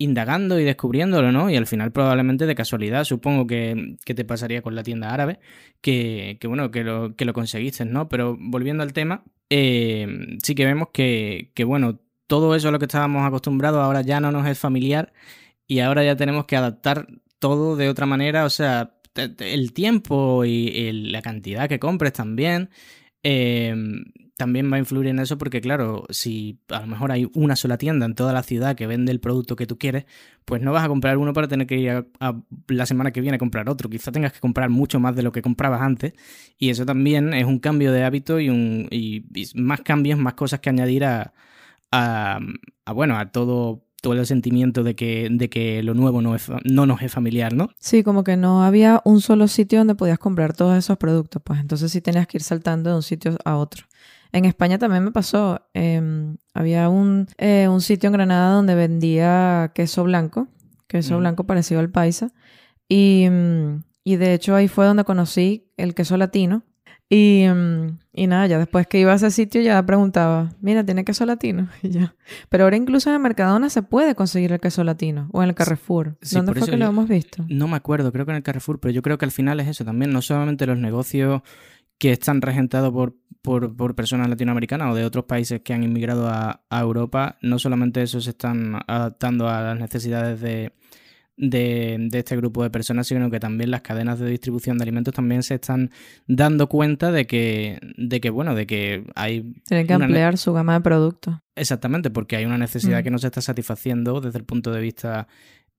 indagando 0.00 0.58
y 0.58 0.64
descubriéndolo, 0.64 1.30
¿no? 1.30 1.50
Y 1.50 1.56
al 1.56 1.66
final 1.66 1.92
probablemente 1.92 2.46
de 2.46 2.54
casualidad, 2.54 3.04
supongo 3.04 3.46
que, 3.46 3.96
te 4.02 4.24
pasaría 4.24 4.62
con 4.62 4.74
la 4.74 4.82
tienda 4.82 5.12
árabe, 5.12 5.38
que, 5.82 6.38
bueno, 6.44 6.70
que 6.70 6.82
lo, 6.84 7.14
que 7.16 7.26
lo 7.26 7.34
conseguiste, 7.34 7.84
¿no? 7.84 8.08
Pero 8.08 8.36
volviendo 8.40 8.82
al 8.82 8.94
tema, 8.94 9.24
eh, 9.50 10.38
sí 10.42 10.54
que 10.54 10.64
vemos 10.64 10.88
que, 10.92 11.52
que, 11.54 11.64
bueno, 11.64 12.00
todo 12.26 12.54
eso 12.54 12.68
a 12.68 12.70
lo 12.72 12.78
que 12.78 12.86
estábamos 12.86 13.26
acostumbrados 13.26 13.82
ahora 13.82 14.00
ya 14.00 14.20
no 14.20 14.32
nos 14.32 14.46
es 14.48 14.58
familiar 14.58 15.12
y 15.66 15.80
ahora 15.80 16.02
ya 16.02 16.16
tenemos 16.16 16.46
que 16.46 16.56
adaptar 16.56 17.06
todo 17.38 17.76
de 17.76 17.90
otra 17.90 18.06
manera, 18.06 18.46
o 18.46 18.50
sea, 18.50 18.94
el 19.14 19.72
tiempo 19.74 20.46
y 20.46 20.92
la 21.10 21.20
cantidad 21.20 21.68
que 21.68 21.78
compres 21.78 22.14
también. 22.14 22.70
Eh, 23.22 23.74
también 24.40 24.72
va 24.72 24.76
a 24.76 24.78
influir 24.78 25.08
en 25.08 25.18
eso 25.18 25.36
porque, 25.36 25.60
claro, 25.60 26.06
si 26.08 26.58
a 26.70 26.80
lo 26.80 26.86
mejor 26.86 27.12
hay 27.12 27.30
una 27.34 27.56
sola 27.56 27.76
tienda 27.76 28.06
en 28.06 28.14
toda 28.14 28.32
la 28.32 28.42
ciudad 28.42 28.74
que 28.74 28.86
vende 28.86 29.12
el 29.12 29.20
producto 29.20 29.54
que 29.54 29.66
tú 29.66 29.76
quieres, 29.76 30.06
pues 30.46 30.62
no 30.62 30.72
vas 30.72 30.82
a 30.82 30.88
comprar 30.88 31.18
uno 31.18 31.34
para 31.34 31.46
tener 31.46 31.66
que 31.66 31.76
ir 31.76 31.90
a, 31.90 32.36
la 32.68 32.86
semana 32.86 33.10
que 33.10 33.20
viene 33.20 33.36
a 33.36 33.38
comprar 33.38 33.68
otro. 33.68 33.90
Quizá 33.90 34.12
tengas 34.12 34.32
que 34.32 34.40
comprar 34.40 34.70
mucho 34.70 34.98
más 34.98 35.14
de 35.14 35.22
lo 35.22 35.30
que 35.30 35.42
comprabas 35.42 35.82
antes 35.82 36.14
y 36.56 36.70
eso 36.70 36.86
también 36.86 37.34
es 37.34 37.44
un 37.44 37.58
cambio 37.58 37.92
de 37.92 38.02
hábito 38.02 38.40
y, 38.40 38.48
un, 38.48 38.88
más 39.56 39.82
cambios, 39.82 40.18
más 40.18 40.32
cosas 40.32 40.60
que 40.60 40.70
añadir 40.70 41.04
a, 41.04 41.34
a, 41.92 42.40
bueno, 42.94 43.18
a 43.18 43.30
todo 43.30 43.84
todo 44.00 44.14
el 44.14 44.24
sentimiento 44.24 44.82
de 44.82 44.96
que, 44.96 45.28
de 45.30 45.50
que 45.50 45.82
lo 45.82 45.92
nuevo 45.92 46.22
no, 46.22 46.34
es, 46.34 46.50
no 46.64 46.86
nos 46.86 47.02
es 47.02 47.12
familiar, 47.12 47.52
¿no? 47.52 47.68
Sí, 47.78 48.02
como 48.02 48.24
que 48.24 48.38
no 48.38 48.64
había 48.64 49.02
un 49.04 49.20
solo 49.20 49.46
sitio 49.46 49.80
donde 49.80 49.94
podías 49.94 50.18
comprar 50.18 50.56
todos 50.56 50.78
esos 50.78 50.96
productos, 50.96 51.42
pues 51.44 51.60
entonces 51.60 51.92
sí 51.92 52.00
tenías 52.00 52.26
que 52.26 52.38
ir 52.38 52.42
saltando 52.42 52.88
de 52.88 52.96
un 52.96 53.02
sitio 53.02 53.36
a 53.44 53.58
otro. 53.58 53.89
En 54.32 54.44
España 54.44 54.78
también 54.78 55.04
me 55.04 55.10
pasó. 55.10 55.66
Em, 55.74 56.36
había 56.54 56.88
un, 56.88 57.26
eh, 57.38 57.68
un, 57.68 57.80
sitio 57.80 58.08
en 58.08 58.12
Granada 58.12 58.54
donde 58.54 58.74
vendía 58.74 59.72
queso 59.74 60.04
blanco, 60.04 60.48
queso 60.86 61.18
blanco 61.18 61.44
parecido 61.44 61.80
al 61.80 61.90
paisa. 61.90 62.32
Y, 62.88 63.28
mm, 63.30 63.82
y, 64.04 64.16
de 64.16 64.34
hecho 64.34 64.54
ahí 64.54 64.68
fue 64.68 64.86
donde 64.86 65.04
conocí 65.04 65.70
el 65.76 65.94
queso 65.94 66.16
latino. 66.16 66.62
Y, 67.12 67.44
mm, 67.48 67.98
y, 68.12 68.26
nada, 68.28 68.46
ya 68.46 68.58
después 68.58 68.86
que 68.86 69.00
iba 69.00 69.12
a 69.12 69.16
ese 69.16 69.32
sitio 69.32 69.60
ya 69.62 69.84
preguntaba, 69.84 70.50
mira, 70.60 70.84
¿tiene 70.84 71.04
queso 71.04 71.26
latino? 71.26 71.68
Y 71.82 71.90
ya. 71.90 72.14
Pero 72.48 72.64
ahora 72.64 72.76
incluso 72.76 73.10
en 73.10 73.16
el 73.16 73.20
Mercadona 73.20 73.68
se 73.68 73.82
puede 73.82 74.14
conseguir 74.14 74.52
el 74.52 74.60
queso 74.60 74.84
latino 74.84 75.28
o 75.32 75.42
en 75.42 75.48
el 75.48 75.54
Carrefour. 75.56 76.16
¿Dónde 76.32 76.54
fue 76.54 76.68
que 76.68 76.76
lo 76.76 76.86
hemos 76.86 77.08
visto? 77.08 77.44
No 77.48 77.66
me 77.66 77.76
acuerdo, 77.76 78.12
creo 78.12 78.26
que 78.26 78.30
en 78.30 78.36
el 78.36 78.42
Carrefour, 78.44 78.78
pero 78.78 78.92
yo 78.92 79.02
creo 79.02 79.18
que 79.18 79.24
al 79.24 79.32
final 79.32 79.58
es 79.58 79.66
eso 79.66 79.84
también, 79.84 80.12
no 80.12 80.22
solamente 80.22 80.66
los 80.66 80.78
negocios 80.78 81.42
que 82.00 82.12
están 82.12 82.40
regentados 82.40 82.92
por, 83.42 83.76
por, 83.76 83.94
personas 83.94 84.30
latinoamericanas 84.30 84.90
o 84.90 84.94
de 84.94 85.04
otros 85.04 85.26
países 85.26 85.60
que 85.60 85.74
han 85.74 85.84
inmigrado 85.84 86.28
a, 86.28 86.62
Europa, 86.70 87.36
no 87.42 87.58
solamente 87.58 88.00
eso 88.02 88.22
se 88.22 88.30
están 88.30 88.80
adaptando 88.86 89.50
a 89.50 89.60
las 89.60 89.78
necesidades 89.78 90.40
de, 90.40 90.72
de, 91.36 92.08
este 92.12 92.36
grupo 92.36 92.62
de 92.62 92.70
personas, 92.70 93.06
sino 93.06 93.30
que 93.30 93.38
también 93.38 93.70
las 93.70 93.82
cadenas 93.82 94.18
de 94.18 94.30
distribución 94.30 94.78
de 94.78 94.84
alimentos 94.84 95.12
también 95.12 95.42
se 95.42 95.56
están 95.56 95.90
dando 96.26 96.70
cuenta 96.70 97.12
de 97.12 97.26
que, 97.26 97.78
de 97.98 98.18
que 98.22 98.30
bueno, 98.30 98.54
de 98.54 98.66
que 98.66 99.04
hay... 99.14 99.52
Tienen 99.66 99.86
que 99.86 99.92
ampliar 99.92 100.38
su 100.38 100.54
gama 100.54 100.72
de 100.72 100.80
productos. 100.80 101.34
Exactamente, 101.54 102.08
porque 102.08 102.36
hay 102.36 102.46
una 102.46 102.56
necesidad 102.56 103.00
mm. 103.00 103.04
que 103.04 103.10
no 103.10 103.18
se 103.18 103.26
está 103.26 103.42
satisfaciendo 103.42 104.22
desde 104.22 104.38
el 104.38 104.46
punto 104.46 104.72
de 104.72 104.80
vista 104.80 105.28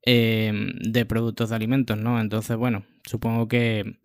eh, 0.06 0.54
de 0.88 1.06
productos 1.08 1.50
de 1.50 1.56
alimentos, 1.56 1.98
¿no? 1.98 2.22
Entonces, 2.22 2.58
bueno, 2.58 2.84
supongo 3.06 3.48
que 3.48 3.98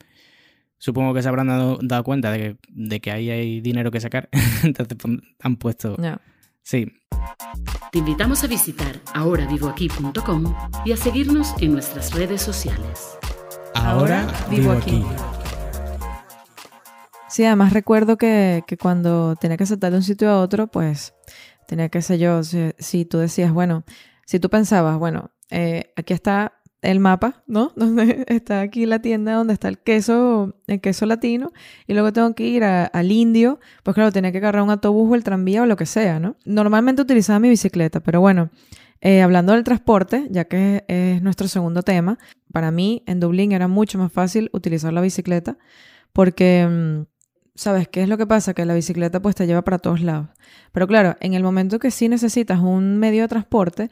Supongo 0.78 1.14
que 1.14 1.22
se 1.22 1.28
habrán 1.28 1.48
dado, 1.82 2.04
cuenta 2.04 2.30
de 2.30 2.38
que, 2.38 2.56
de 2.68 3.00
que, 3.00 3.10
ahí 3.10 3.30
hay 3.30 3.60
dinero 3.60 3.90
que 3.90 4.00
sacar. 4.00 4.28
Entonces 4.62 4.96
pues, 5.00 5.18
han 5.40 5.56
puesto. 5.56 5.96
Sí. 6.62 6.92
Te 7.92 7.98
invitamos 7.98 8.44
a 8.44 8.46
visitar 8.46 9.00
ahoravivoaquí.com 9.14 10.54
y 10.84 10.92
a 10.92 10.96
seguirnos 10.96 11.54
en 11.60 11.72
nuestras 11.72 12.12
redes 12.12 12.42
sociales. 12.42 13.16
Ahora, 13.74 14.26
vivo 14.50 14.72
aquí. 14.72 15.04
Sí, 17.28 17.44
además 17.44 17.72
recuerdo 17.72 18.16
que, 18.16 18.64
que, 18.66 18.76
cuando 18.76 19.36
tenía 19.36 19.56
que 19.56 19.66
saltar 19.66 19.90
de 19.92 19.98
un 19.98 20.02
sitio 20.02 20.30
a 20.30 20.40
otro, 20.40 20.68
pues 20.68 21.14
tenía 21.66 21.88
que 21.88 22.02
ser 22.02 22.18
yo, 22.18 22.42
si, 22.42 23.04
tú 23.04 23.18
decías, 23.18 23.52
bueno, 23.52 23.84
si 24.24 24.40
tú 24.40 24.48
pensabas, 24.48 24.98
bueno, 24.98 25.32
eh, 25.50 25.92
aquí 25.96 26.14
está 26.14 26.60
el 26.86 27.00
mapa, 27.00 27.42
¿no? 27.46 27.72
Donde 27.76 28.24
está 28.28 28.60
aquí 28.60 28.86
la 28.86 29.00
tienda 29.00 29.34
donde 29.34 29.52
está 29.52 29.68
el 29.68 29.78
queso, 29.78 30.54
el 30.68 30.80
queso 30.80 31.04
latino, 31.04 31.52
y 31.86 31.92
luego 31.94 32.12
tengo 32.12 32.34
que 32.34 32.44
ir 32.44 32.64
al 32.64 33.12
indio, 33.12 33.58
pues 33.82 33.94
claro, 33.94 34.12
tenía 34.12 34.30
que 34.32 34.38
agarrar 34.38 34.62
un 34.62 34.70
autobús 34.70 35.10
o 35.10 35.14
el 35.14 35.24
tranvía 35.24 35.62
o 35.62 35.66
lo 35.66 35.76
que 35.76 35.86
sea, 35.86 36.20
¿no? 36.20 36.36
Normalmente 36.44 37.02
utilizaba 37.02 37.40
mi 37.40 37.48
bicicleta, 37.48 38.00
pero 38.00 38.20
bueno, 38.20 38.50
eh, 39.00 39.20
hablando 39.20 39.52
del 39.52 39.64
transporte, 39.64 40.28
ya 40.30 40.44
que 40.44 40.84
es 40.88 41.22
nuestro 41.22 41.48
segundo 41.48 41.82
tema, 41.82 42.18
para 42.52 42.70
mí 42.70 43.02
en 43.06 43.20
Dublín 43.20 43.52
era 43.52 43.68
mucho 43.68 43.98
más 43.98 44.12
fácil 44.12 44.48
utilizar 44.52 44.92
la 44.92 45.00
bicicleta 45.00 45.58
porque, 46.12 46.66
mm, 46.66 47.02
¿sabes 47.56 47.88
qué 47.88 48.02
es 48.02 48.08
lo 48.08 48.16
que 48.16 48.26
pasa? 48.26 48.54
Que 48.54 48.64
la 48.64 48.74
bicicleta 48.74 49.20
pues 49.20 49.34
te 49.34 49.46
lleva 49.46 49.62
para 49.62 49.78
todos 49.78 50.00
lados. 50.00 50.28
Pero 50.72 50.86
claro, 50.86 51.16
en 51.20 51.34
el 51.34 51.42
momento 51.42 51.78
que 51.78 51.90
sí 51.90 52.08
necesitas 52.08 52.60
un 52.60 52.98
medio 52.98 53.22
de 53.22 53.28
transporte, 53.28 53.90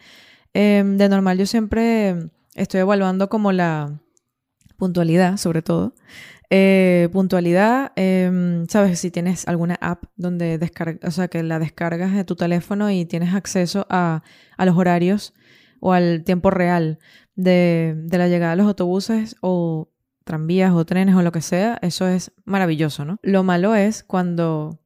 em, 0.54 0.96
de 0.96 1.08
normal 1.08 1.38
yo 1.38 1.46
siempre 1.46 2.30
estoy 2.54 2.80
evaluando 2.80 3.28
como 3.28 3.52
la 3.52 4.00
puntualidad, 4.76 5.36
sobre 5.36 5.62
todo. 5.62 5.94
Eh, 6.50 7.08
puntualidad, 7.12 7.92
em, 7.96 8.66
sabes, 8.68 9.00
si 9.00 9.10
tienes 9.10 9.48
alguna 9.48 9.76
app 9.80 10.04
donde 10.16 10.58
descarga, 10.58 11.06
o 11.06 11.10
sea, 11.10 11.28
que 11.28 11.42
la 11.42 11.58
descargas 11.58 12.12
de 12.12 12.24
tu 12.24 12.36
teléfono 12.36 12.90
y 12.90 13.06
tienes 13.06 13.34
acceso 13.34 13.86
a, 13.88 14.22
los 14.58 14.76
horarios 14.76 15.34
o 15.80 15.92
al 15.92 16.22
tiempo 16.24 16.50
real 16.50 16.98
de, 17.34 17.94
de, 17.96 18.18
la 18.18 18.28
llegada 18.28 18.52
de 18.52 18.58
los 18.58 18.66
autobuses 18.66 19.36
o 19.40 19.90
tranvías 20.24 20.72
o 20.72 20.84
trenes 20.84 21.14
o 21.16 21.22
lo 21.22 21.32
que 21.32 21.40
sea, 21.40 21.78
eso 21.82 22.06
es 22.06 22.32
maravilloso, 22.44 23.04
¿no? 23.04 23.18
Lo 23.22 23.42
malo 23.42 23.74
es 23.74 24.04
cuando 24.04 24.83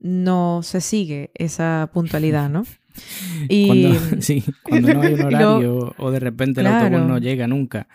no 0.00 0.60
se 0.62 0.80
sigue 0.80 1.30
esa 1.34 1.90
puntualidad, 1.92 2.48
¿no? 2.48 2.64
Y... 3.48 3.66
Cuando, 3.66 4.00
sí, 4.22 4.44
cuando 4.62 4.94
no 4.94 5.02
hay 5.02 5.14
un 5.14 5.22
horario 5.26 5.94
o 5.98 6.10
de 6.10 6.18
repente 6.18 6.60
el 6.60 6.66
autobús 6.66 7.06
no 7.06 7.18
llega 7.18 7.46
nunca. 7.46 7.86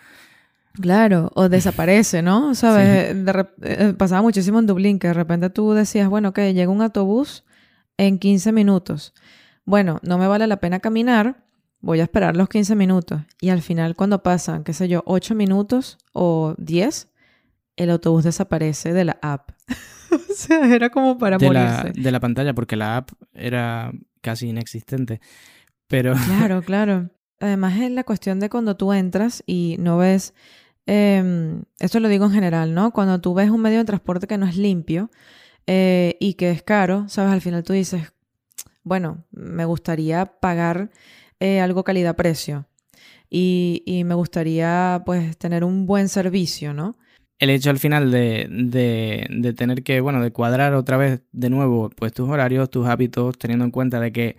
Claro, 0.80 1.30
o 1.34 1.48
desaparece, 1.48 2.22
¿no? 2.22 2.54
¿Sabes? 2.54 3.14
Eh, 3.62 3.94
pasaba 3.96 4.22
muchísimo 4.22 4.58
en 4.58 4.66
Dublín 4.66 4.98
que 4.98 5.08
de 5.08 5.14
repente 5.14 5.50
tú 5.50 5.72
decías, 5.72 6.08
bueno, 6.08 6.32
que 6.32 6.52
llega 6.52 6.72
un 6.72 6.82
autobús 6.82 7.44
en 7.96 8.18
15 8.18 8.50
minutos. 8.52 9.14
Bueno, 9.64 10.00
no 10.02 10.18
me 10.18 10.26
vale 10.26 10.46
la 10.46 10.58
pena 10.58 10.80
caminar, 10.80 11.44
voy 11.80 12.00
a 12.00 12.04
esperar 12.04 12.36
los 12.36 12.48
15 12.48 12.74
minutos. 12.74 13.22
Y 13.40 13.50
al 13.50 13.62
final, 13.62 13.94
cuando 13.94 14.22
pasan, 14.22 14.64
qué 14.64 14.72
sé 14.72 14.88
yo, 14.88 15.02
8 15.06 15.34
minutos 15.36 15.98
o 16.12 16.54
10, 16.58 17.08
el 17.76 17.90
autobús 17.90 18.24
desaparece 18.24 18.92
de 18.92 19.04
la 19.04 19.18
app. 19.22 19.50
o 20.10 20.34
sea, 20.34 20.74
era 20.74 20.90
como 20.90 21.18
para 21.18 21.38
de 21.38 21.46
morirse. 21.46 21.92
de 21.94 22.12
la 22.12 22.20
pantalla, 22.20 22.54
porque 22.54 22.76
la 22.76 22.98
app 22.98 23.10
era 23.32 23.92
casi 24.20 24.48
inexistente. 24.48 25.20
Pero. 25.88 26.14
Claro, 26.26 26.62
claro. 26.62 27.10
Además, 27.40 27.78
es 27.80 27.90
la 27.90 28.04
cuestión 28.04 28.40
de 28.40 28.48
cuando 28.48 28.76
tú 28.76 28.92
entras 28.92 29.42
y 29.46 29.76
no 29.78 29.98
ves 29.98 30.34
eh, 30.86 31.62
esto 31.78 32.00
lo 32.00 32.08
digo 32.08 32.26
en 32.26 32.32
general, 32.32 32.74
¿no? 32.74 32.92
Cuando 32.92 33.20
tú 33.20 33.34
ves 33.34 33.50
un 33.50 33.62
medio 33.62 33.78
de 33.78 33.84
transporte 33.84 34.26
que 34.26 34.38
no 34.38 34.46
es 34.46 34.56
limpio 34.56 35.10
eh, 35.66 36.16
y 36.20 36.34
que 36.34 36.50
es 36.50 36.62
caro, 36.62 37.08
¿sabes? 37.08 37.32
Al 37.32 37.40
final 37.40 37.62
tú 37.64 37.72
dices, 37.72 38.12
bueno, 38.82 39.24
me 39.30 39.64
gustaría 39.64 40.26
pagar 40.26 40.90
eh, 41.40 41.60
algo 41.60 41.84
calidad-precio 41.84 42.66
y, 43.30 43.82
y, 43.86 44.04
me 44.04 44.14
gustaría 44.14 45.02
pues 45.06 45.36
tener 45.38 45.64
un 45.64 45.86
buen 45.86 46.08
servicio, 46.08 46.74
¿no? 46.74 46.96
El 47.38 47.50
hecho 47.50 47.70
al 47.70 47.78
final 47.78 48.10
de, 48.10 48.46
de, 48.50 49.26
de 49.28 49.52
tener 49.52 49.82
que, 49.82 50.00
bueno, 50.00 50.22
de 50.22 50.30
cuadrar 50.30 50.74
otra 50.74 50.96
vez 50.96 51.22
de 51.32 51.50
nuevo 51.50 51.90
pues 51.90 52.12
tus 52.12 52.28
horarios, 52.28 52.70
tus 52.70 52.86
hábitos, 52.86 53.36
teniendo 53.38 53.64
en 53.64 53.70
cuenta 53.70 54.00
de 54.00 54.12
que 54.12 54.36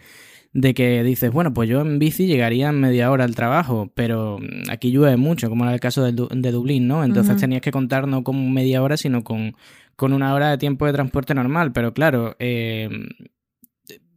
de 0.55 0.73
que 0.73 1.03
dices, 1.03 1.33
bueno, 1.33 1.53
pues 1.53 1.67
yo 1.67 1.81
en 1.81 1.99
bici 1.99 2.27
llegaría 2.27 2.69
en 2.69 2.79
media 2.79 3.11
hora 3.11 3.25
al 3.25 3.35
trabajo, 3.35 3.91
pero 3.93 4.39
aquí 4.69 4.89
llueve 4.89 5.17
mucho, 5.17 5.49
como 5.49 5.65
era 5.65 5.73
el 5.73 5.81
caso 5.81 6.01
de, 6.01 6.13
de 6.13 6.51
Dublín, 6.51 6.87
¿no? 6.87 7.03
Entonces 7.03 7.35
tenías 7.35 7.61
que 7.61 7.71
contar 7.71 8.07
no 8.07 8.23
con 8.23 8.53
media 8.53 8.81
hora, 8.81 8.95
sino 8.95 9.25
con, 9.25 9.57
con 9.97 10.13
una 10.13 10.33
hora 10.33 10.51
de 10.51 10.57
tiempo 10.57 10.85
de 10.85 10.93
transporte 10.93 11.33
normal. 11.33 11.73
Pero 11.73 11.93
claro, 11.93 12.37
eh, 12.39 12.89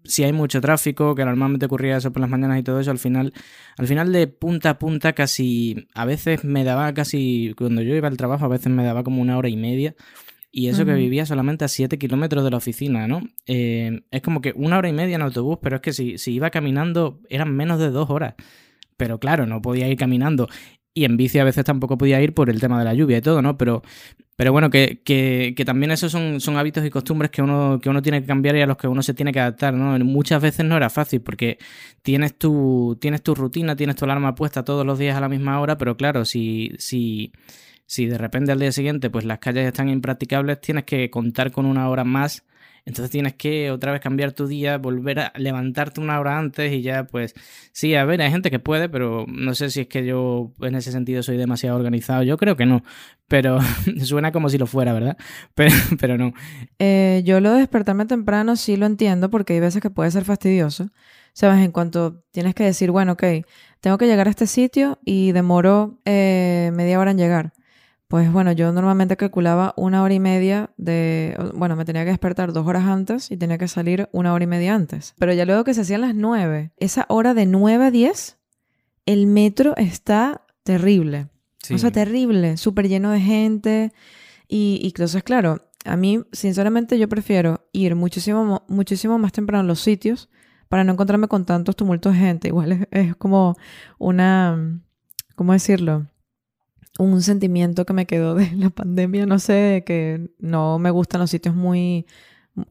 si 0.08 0.24
hay 0.24 0.32
mucho 0.32 0.60
tráfico, 0.60 1.14
que 1.14 1.24
normalmente 1.24 1.66
ocurría 1.66 1.98
eso 1.98 2.12
por 2.12 2.20
las 2.20 2.30
mañanas 2.30 2.58
y 2.58 2.62
todo 2.62 2.80
eso, 2.80 2.90
al 2.90 2.98
final, 2.98 3.32
al 3.76 3.86
final 3.86 4.12
de 4.12 4.26
punta 4.26 4.70
a 4.70 4.78
punta 4.78 5.12
casi, 5.12 5.86
a 5.94 6.04
veces 6.04 6.44
me 6.44 6.64
daba 6.64 6.92
casi, 6.94 7.54
cuando 7.56 7.82
yo 7.82 7.94
iba 7.94 8.08
al 8.08 8.16
trabajo, 8.16 8.44
a 8.44 8.48
veces 8.48 8.72
me 8.72 8.84
daba 8.84 9.04
como 9.04 9.22
una 9.22 9.38
hora 9.38 9.48
y 9.48 9.56
media 9.56 9.94
y 10.50 10.68
eso 10.68 10.86
que 10.86 10.94
vivía 10.94 11.26
solamente 11.26 11.64
a 11.64 11.68
7 11.68 11.98
kilómetros 11.98 12.42
de 12.42 12.50
la 12.50 12.56
oficina, 12.56 13.06
¿no? 13.06 13.20
Eh, 13.46 14.00
es 14.10 14.22
como 14.22 14.40
que 14.40 14.52
una 14.56 14.78
hora 14.78 14.88
y 14.88 14.92
media 14.92 15.16
en 15.16 15.22
autobús, 15.22 15.58
pero 15.62 15.76
es 15.76 15.82
que 15.82 15.92
si, 15.92 16.16
si 16.16 16.32
iba 16.32 16.50
caminando 16.50 17.20
eran 17.28 17.54
menos 17.54 17.78
de 17.78 17.90
dos 17.90 18.08
horas. 18.08 18.34
Pero 18.96 19.20
claro, 19.20 19.46
no 19.46 19.62
podía 19.62 19.88
ir 19.88 19.96
caminando. 19.96 20.48
Y 20.98 21.04
en 21.04 21.16
bici 21.16 21.38
a 21.38 21.44
veces 21.44 21.64
tampoco 21.64 21.96
podía 21.96 22.20
ir 22.20 22.34
por 22.34 22.50
el 22.50 22.60
tema 22.60 22.78
de 22.78 22.84
la 22.84 22.94
lluvia 22.94 23.18
y 23.18 23.20
todo, 23.20 23.40
¿no? 23.40 23.56
Pero, 23.56 23.82
pero 24.36 24.52
bueno, 24.52 24.70
que, 24.70 25.00
que, 25.04 25.54
que 25.56 25.64
también 25.64 25.92
esos 25.92 26.10
son, 26.10 26.40
son, 26.40 26.56
hábitos 26.56 26.84
y 26.84 26.90
costumbres 26.90 27.30
que 27.30 27.42
uno, 27.42 27.78
que 27.80 27.88
uno 27.88 28.02
tiene 28.02 28.20
que 28.20 28.26
cambiar 28.26 28.56
y 28.56 28.62
a 28.62 28.66
los 28.66 28.76
que 28.76 28.88
uno 28.88 29.02
se 29.02 29.14
tiene 29.14 29.32
que 29.32 29.40
adaptar, 29.40 29.74
¿no? 29.74 29.96
Muchas 30.04 30.42
veces 30.42 30.66
no 30.66 30.76
era 30.76 30.90
fácil 30.90 31.20
porque 31.20 31.58
tienes 32.02 32.36
tu, 32.36 32.96
tienes 33.00 33.22
tu 33.22 33.34
rutina, 33.34 33.76
tienes 33.76 33.96
tu 33.96 34.04
alarma 34.04 34.34
puesta 34.34 34.64
todos 34.64 34.84
los 34.84 34.98
días 34.98 35.16
a 35.16 35.20
la 35.20 35.28
misma 35.28 35.60
hora, 35.60 35.78
pero 35.78 35.96
claro, 35.96 36.24
si, 36.24 36.72
si 36.78 37.32
si 37.88 38.04
de 38.04 38.18
repente 38.18 38.52
al 38.52 38.60
día 38.60 38.70
siguiente 38.70 39.08
pues 39.08 39.24
las 39.24 39.38
calles 39.38 39.66
están 39.66 39.88
impracticables, 39.88 40.60
tienes 40.60 40.84
que 40.84 41.08
contar 41.10 41.50
con 41.50 41.64
una 41.64 41.88
hora 41.88 42.04
más. 42.04 42.44
Entonces 42.88 43.10
tienes 43.10 43.34
que 43.34 43.70
otra 43.70 43.92
vez 43.92 44.00
cambiar 44.00 44.32
tu 44.32 44.46
día, 44.46 44.78
volver 44.78 45.20
a 45.20 45.32
levantarte 45.36 46.00
una 46.00 46.18
hora 46.18 46.38
antes 46.38 46.72
y 46.72 46.80
ya 46.80 47.04
pues 47.04 47.34
sí, 47.70 47.94
a 47.94 48.06
ver, 48.06 48.22
hay 48.22 48.30
gente 48.30 48.50
que 48.50 48.60
puede, 48.60 48.88
pero 48.88 49.26
no 49.28 49.54
sé 49.54 49.68
si 49.68 49.82
es 49.82 49.88
que 49.88 50.06
yo 50.06 50.54
en 50.62 50.74
ese 50.74 50.90
sentido 50.90 51.22
soy 51.22 51.36
demasiado 51.36 51.76
organizado. 51.76 52.22
Yo 52.22 52.38
creo 52.38 52.56
que 52.56 52.64
no, 52.64 52.82
pero 53.28 53.58
suena 54.02 54.32
como 54.32 54.48
si 54.48 54.56
lo 54.56 54.66
fuera, 54.66 54.94
¿verdad? 54.94 55.18
Pero, 55.54 55.70
pero 56.00 56.16
no. 56.16 56.32
Eh, 56.78 57.22
yo 57.26 57.40
lo 57.40 57.52
de 57.52 57.58
despertarme 57.58 58.06
temprano 58.06 58.56
sí 58.56 58.76
lo 58.76 58.86
entiendo 58.86 59.28
porque 59.28 59.52
hay 59.52 59.60
veces 59.60 59.82
que 59.82 59.90
puede 59.90 60.10
ser 60.10 60.24
fastidioso. 60.24 60.88
Sabes, 61.34 61.62
en 61.62 61.72
cuanto 61.72 62.22
tienes 62.30 62.54
que 62.54 62.64
decir, 62.64 62.90
bueno, 62.90 63.12
ok, 63.12 63.24
tengo 63.80 63.98
que 63.98 64.06
llegar 64.06 64.28
a 64.28 64.30
este 64.30 64.46
sitio 64.46 64.98
y 65.04 65.32
demoro 65.32 65.98
eh, 66.06 66.70
media 66.72 66.98
hora 66.98 67.10
en 67.10 67.18
llegar. 67.18 67.52
Pues 68.08 68.32
bueno, 68.32 68.52
yo 68.52 68.72
normalmente 68.72 69.18
calculaba 69.18 69.74
una 69.76 70.02
hora 70.02 70.14
y 70.14 70.18
media 70.18 70.70
de, 70.78 71.36
bueno, 71.54 71.76
me 71.76 71.84
tenía 71.84 72.04
que 72.04 72.10
despertar 72.10 72.54
dos 72.54 72.66
horas 72.66 72.84
antes 72.84 73.30
y 73.30 73.36
tenía 73.36 73.58
que 73.58 73.68
salir 73.68 74.08
una 74.12 74.32
hora 74.32 74.44
y 74.44 74.46
media 74.46 74.74
antes. 74.74 75.14
Pero 75.18 75.34
ya 75.34 75.44
luego 75.44 75.62
que 75.62 75.74
se 75.74 75.82
hacían 75.82 76.00
las 76.00 76.14
nueve, 76.14 76.72
esa 76.78 77.04
hora 77.10 77.34
de 77.34 77.44
nueve 77.44 77.84
a 77.84 77.90
diez, 77.90 78.38
el 79.04 79.26
metro 79.26 79.76
está 79.76 80.40
terrible. 80.62 81.28
O 81.70 81.76
sea, 81.76 81.90
terrible, 81.90 82.56
súper 82.56 82.88
lleno 82.88 83.10
de 83.10 83.20
gente. 83.20 83.92
Y, 84.48 84.80
y 84.82 84.86
entonces, 84.86 85.22
claro, 85.22 85.68
a 85.84 85.96
mí, 85.98 86.24
sinceramente, 86.32 86.98
yo 86.98 87.10
prefiero 87.10 87.68
ir 87.72 87.94
muchísimo, 87.94 88.64
muchísimo 88.68 89.18
más 89.18 89.32
temprano 89.32 89.64
a 89.64 89.66
los 89.66 89.80
sitios 89.80 90.30
para 90.70 90.82
no 90.82 90.92
encontrarme 90.92 91.28
con 91.28 91.44
tantos 91.44 91.76
tumultos 91.76 92.14
de 92.14 92.20
gente. 92.20 92.48
Igual 92.48 92.72
es, 92.72 92.88
es 92.90 93.16
como 93.16 93.56
una, 93.98 94.80
¿cómo 95.34 95.52
decirlo? 95.52 96.06
Un 96.98 97.22
sentimiento 97.22 97.86
que 97.86 97.94
me 97.94 98.06
quedó 98.06 98.34
de 98.34 98.50
la 98.52 98.70
pandemia, 98.70 99.24
no 99.24 99.38
sé, 99.38 99.84
que 99.86 100.28
no 100.38 100.78
me 100.78 100.90
gustan 100.90 101.20
los 101.20 101.30
sitios 101.30 101.54
muy 101.54 102.06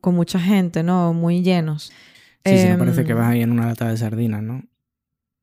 con 0.01 0.15
mucha 0.15 0.39
gente, 0.39 0.83
¿no? 0.83 1.13
Muy 1.13 1.41
llenos. 1.41 1.91
Sí, 2.45 2.57
sí, 2.57 2.67
me 2.67 2.77
parece 2.77 3.03
que 3.03 3.13
em, 3.13 3.17
vas 3.17 3.27
ahí 3.29 3.41
en 3.41 3.51
una 3.51 3.67
lata 3.67 3.89
de 3.89 3.97
sardinas, 3.97 4.43
¿no? 4.43 4.63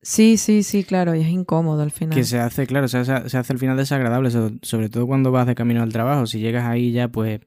Sí, 0.03 0.37
sí, 0.37 0.62
sí, 0.62 0.85
claro, 0.85 1.14
y 1.14 1.23
es 1.23 1.29
incómodo 1.29 1.83
al 1.83 1.91
final. 1.91 2.17
Que 2.17 2.25
se 2.25 2.38
hace, 2.38 2.67
claro, 2.67 2.88
se 2.88 2.99
hace, 2.99 3.29
se 3.29 3.38
hace 3.38 3.53
al 3.53 3.59
final 3.59 3.76
desagradable, 3.76 4.31
sobre 4.31 4.91
todo 4.91 5.07
cuando 5.07 5.33
vas 5.33 5.47
de 5.47 5.55
camino 5.55 5.83
al 5.83 5.93
trabajo. 5.93 6.26
Si 6.26 6.41
llegas 6.41 6.67
ahí 6.67 6.93
ya, 6.93 7.09
pues, 7.09 7.41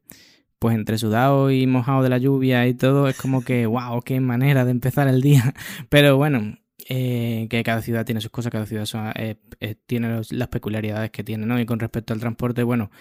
pues 0.58 0.76
entre 0.76 0.98
sudado 0.98 1.52
y 1.52 1.68
mojado 1.68 2.02
de 2.02 2.10
la 2.10 2.18
lluvia 2.18 2.68
y 2.68 2.74
todo, 2.74 3.08
es 3.08 3.16
como 3.16 3.44
que, 3.44 3.66
wow, 3.68 4.02
qué 4.02 4.20
manera 4.20 4.66
de 4.66 4.72
empezar 4.72 5.08
el 5.08 5.22
día. 5.22 5.54
Pero 5.90 6.18
bueno, 6.18 6.58
eh, 6.90 7.48
que 7.50 7.64
cada 7.64 7.82
ciudad 7.82 8.06
tiene 8.06 8.22
sus 8.22 8.32
cosas, 8.32 8.50
cada 8.50 8.66
ciudad 8.66 8.88
eh, 9.16 9.36
eh, 9.60 9.76
tiene 9.86 10.22
las 10.30 10.48
peculiaridades 10.48 11.12
que 11.12 11.22
tiene, 11.22 11.46
¿no? 11.46 11.60
Y 11.60 11.66
con 11.66 11.80
respecto 11.80 12.14
al 12.14 12.22
transporte, 12.22 12.64
bueno, 12.64 12.92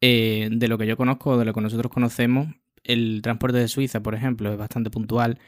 de 0.00 0.66
lo 0.68 0.76
que 0.78 0.86
yo 0.86 0.96
conozco, 0.96 1.38
de 1.38 1.44
lo 1.46 1.54
que 1.54 1.60
nosotros 1.60 1.90
conocemos, 1.90 2.48
el 2.84 3.20
transporte 3.22 3.58
de 3.58 3.68
Suiza, 3.68 4.02
por 4.02 4.14
ejemplo, 4.14 4.52
es 4.52 4.58
bastante 4.58 4.90
puntual, 4.90 5.38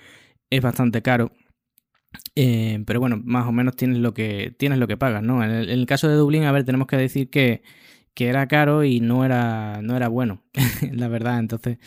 es 0.51 0.63
bastante 0.63 1.03
caro. 1.03 1.33
pero 2.35 3.01
bueno, 3.01 3.21
más 3.23 3.47
o 3.47 3.53
menos 3.53 3.77
tienes 3.77 3.99
lo 3.99 4.15
que 4.15 4.55
tienes 4.59 4.79
lo 4.79 4.87
que 4.87 4.97
pagas, 4.97 5.23
¿no? 5.23 5.45
En 5.45 5.51
el, 5.51 5.87
caso 5.87 6.09
de 6.09 6.15
Dublín, 6.17 6.45
a 6.45 6.53
ver, 6.53 6.65
tenemos 6.65 6.87
que 6.87 6.97
decir 6.97 7.29
que, 7.29 7.63
que 8.15 8.29
era 8.29 8.49
caro 8.49 8.85
y 8.85 9.01
no 9.01 9.25
era, 9.25 9.81
no 9.83 9.97
era 9.97 10.09
bueno, 10.09 10.43
la 10.93 11.09
verdad. 11.09 11.39
Entonces, 11.39 11.79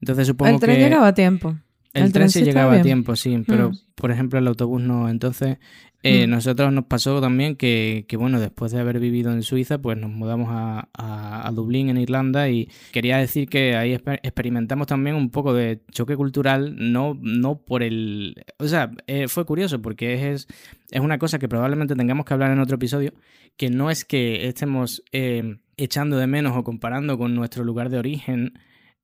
entonces 0.00 0.26
supongo 0.26 0.54
el 0.54 0.60
tren 0.60 0.78
llegaba 0.78 1.08
a 1.08 1.14
tiempo. 1.14 1.56
El, 1.94 2.12
tren, 2.12 2.30
sí 2.30 2.42
llegaba 2.42 2.74
a 2.74 2.82
tiempo, 2.82 3.16
sí, 3.16 3.42
pero 3.46 3.70
mm. 3.70 3.78
por 3.94 4.10
ejemplo 4.10 4.38
el 4.38 4.46
autobús 4.48 4.80
no. 4.82 5.08
Entonces, 5.08 5.58
Eh, 6.04 6.26
Mm. 6.26 6.30
Nosotros 6.30 6.72
nos 6.72 6.86
pasó 6.86 7.20
también 7.20 7.54
que, 7.54 8.06
que, 8.08 8.16
bueno, 8.16 8.40
después 8.40 8.72
de 8.72 8.80
haber 8.80 8.98
vivido 8.98 9.30
en 9.32 9.42
Suiza, 9.44 9.78
pues 9.78 9.96
nos 9.96 10.10
mudamos 10.10 10.48
a, 10.50 10.88
a- 10.94 11.46
a 11.46 11.50
Dublín, 11.52 11.90
en 11.90 11.96
Irlanda, 11.96 12.48
y 12.48 12.68
quería 12.90 13.18
decir 13.18 13.48
que 13.48 13.76
ahí 13.76 13.94
exper- 13.94 14.18
experimentamos 14.24 14.88
también 14.88 15.14
un 15.14 15.30
poco 15.30 15.54
de 15.54 15.80
choque 15.92 16.16
cultural, 16.16 16.74
no, 16.76 17.16
no 17.22 17.60
por 17.60 17.84
el... 17.84 18.34
O 18.58 18.66
sea, 18.66 18.90
eh, 19.06 19.28
fue 19.28 19.44
curioso 19.46 19.80
porque 19.80 20.32
es, 20.32 20.48
es 20.90 21.00
una 21.00 21.18
cosa 21.18 21.38
que 21.38 21.48
probablemente 21.48 21.94
tengamos 21.94 22.26
que 22.26 22.34
hablar 22.34 22.50
en 22.50 22.58
otro 22.58 22.74
episodio, 22.74 23.12
que 23.56 23.70
no 23.70 23.88
es 23.88 24.04
que 24.04 24.48
estemos 24.48 25.04
eh, 25.12 25.58
echando 25.76 26.16
de 26.16 26.26
menos 26.26 26.56
o 26.56 26.64
comparando 26.64 27.16
con 27.16 27.32
nuestro 27.36 27.62
lugar 27.62 27.90
de 27.90 27.98
origen 27.98 28.54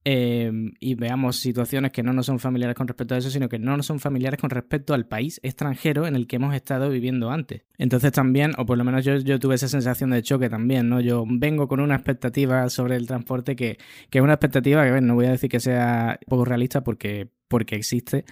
eh, 0.04 0.50
y 0.80 0.94
veamos 0.94 1.36
situaciones 1.36 1.92
que 1.92 2.02
no 2.02 2.12
nos 2.12 2.26
son 2.26 2.38
familiares 2.38 2.76
con 2.76 2.88
respecto 2.88 3.14
a 3.14 3.18
eso, 3.18 3.30
sino 3.30 3.48
que 3.48 3.58
no 3.58 3.76
nos 3.76 3.86
son 3.86 4.00
familiares 4.00 4.40
con 4.40 4.50
respecto 4.50 4.94
al 4.94 5.06
país 5.06 5.40
extranjero 5.42 6.06
en 6.06 6.16
el 6.16 6.26
que 6.26 6.36
hemos 6.36 6.54
estado 6.54 6.88
viviendo 6.88 7.30
antes. 7.30 7.62
Entonces 7.76 8.12
también, 8.12 8.52
o 8.58 8.64
por 8.64 8.78
lo 8.78 8.84
menos 8.84 9.04
yo, 9.04 9.16
yo 9.16 9.38
tuve 9.38 9.56
esa 9.56 9.68
sensación 9.68 10.10
de 10.10 10.22
choque 10.22 10.48
también, 10.48 10.88
¿no? 10.88 11.00
Yo 11.00 11.24
vengo 11.28 11.68
con 11.68 11.80
una 11.80 11.96
expectativa 11.96 12.68
sobre 12.70 12.96
el 12.96 13.06
transporte 13.06 13.56
que, 13.56 13.78
que 14.10 14.18
es 14.18 14.24
una 14.24 14.34
expectativa 14.34 14.84
que, 14.84 14.92
bueno, 14.92 15.08
no 15.08 15.14
voy 15.14 15.26
a 15.26 15.30
decir 15.32 15.50
que 15.50 15.60
sea 15.60 16.18
poco 16.26 16.44
realista 16.44 16.82
porque, 16.82 17.28
porque 17.48 17.76
existe, 17.76 18.24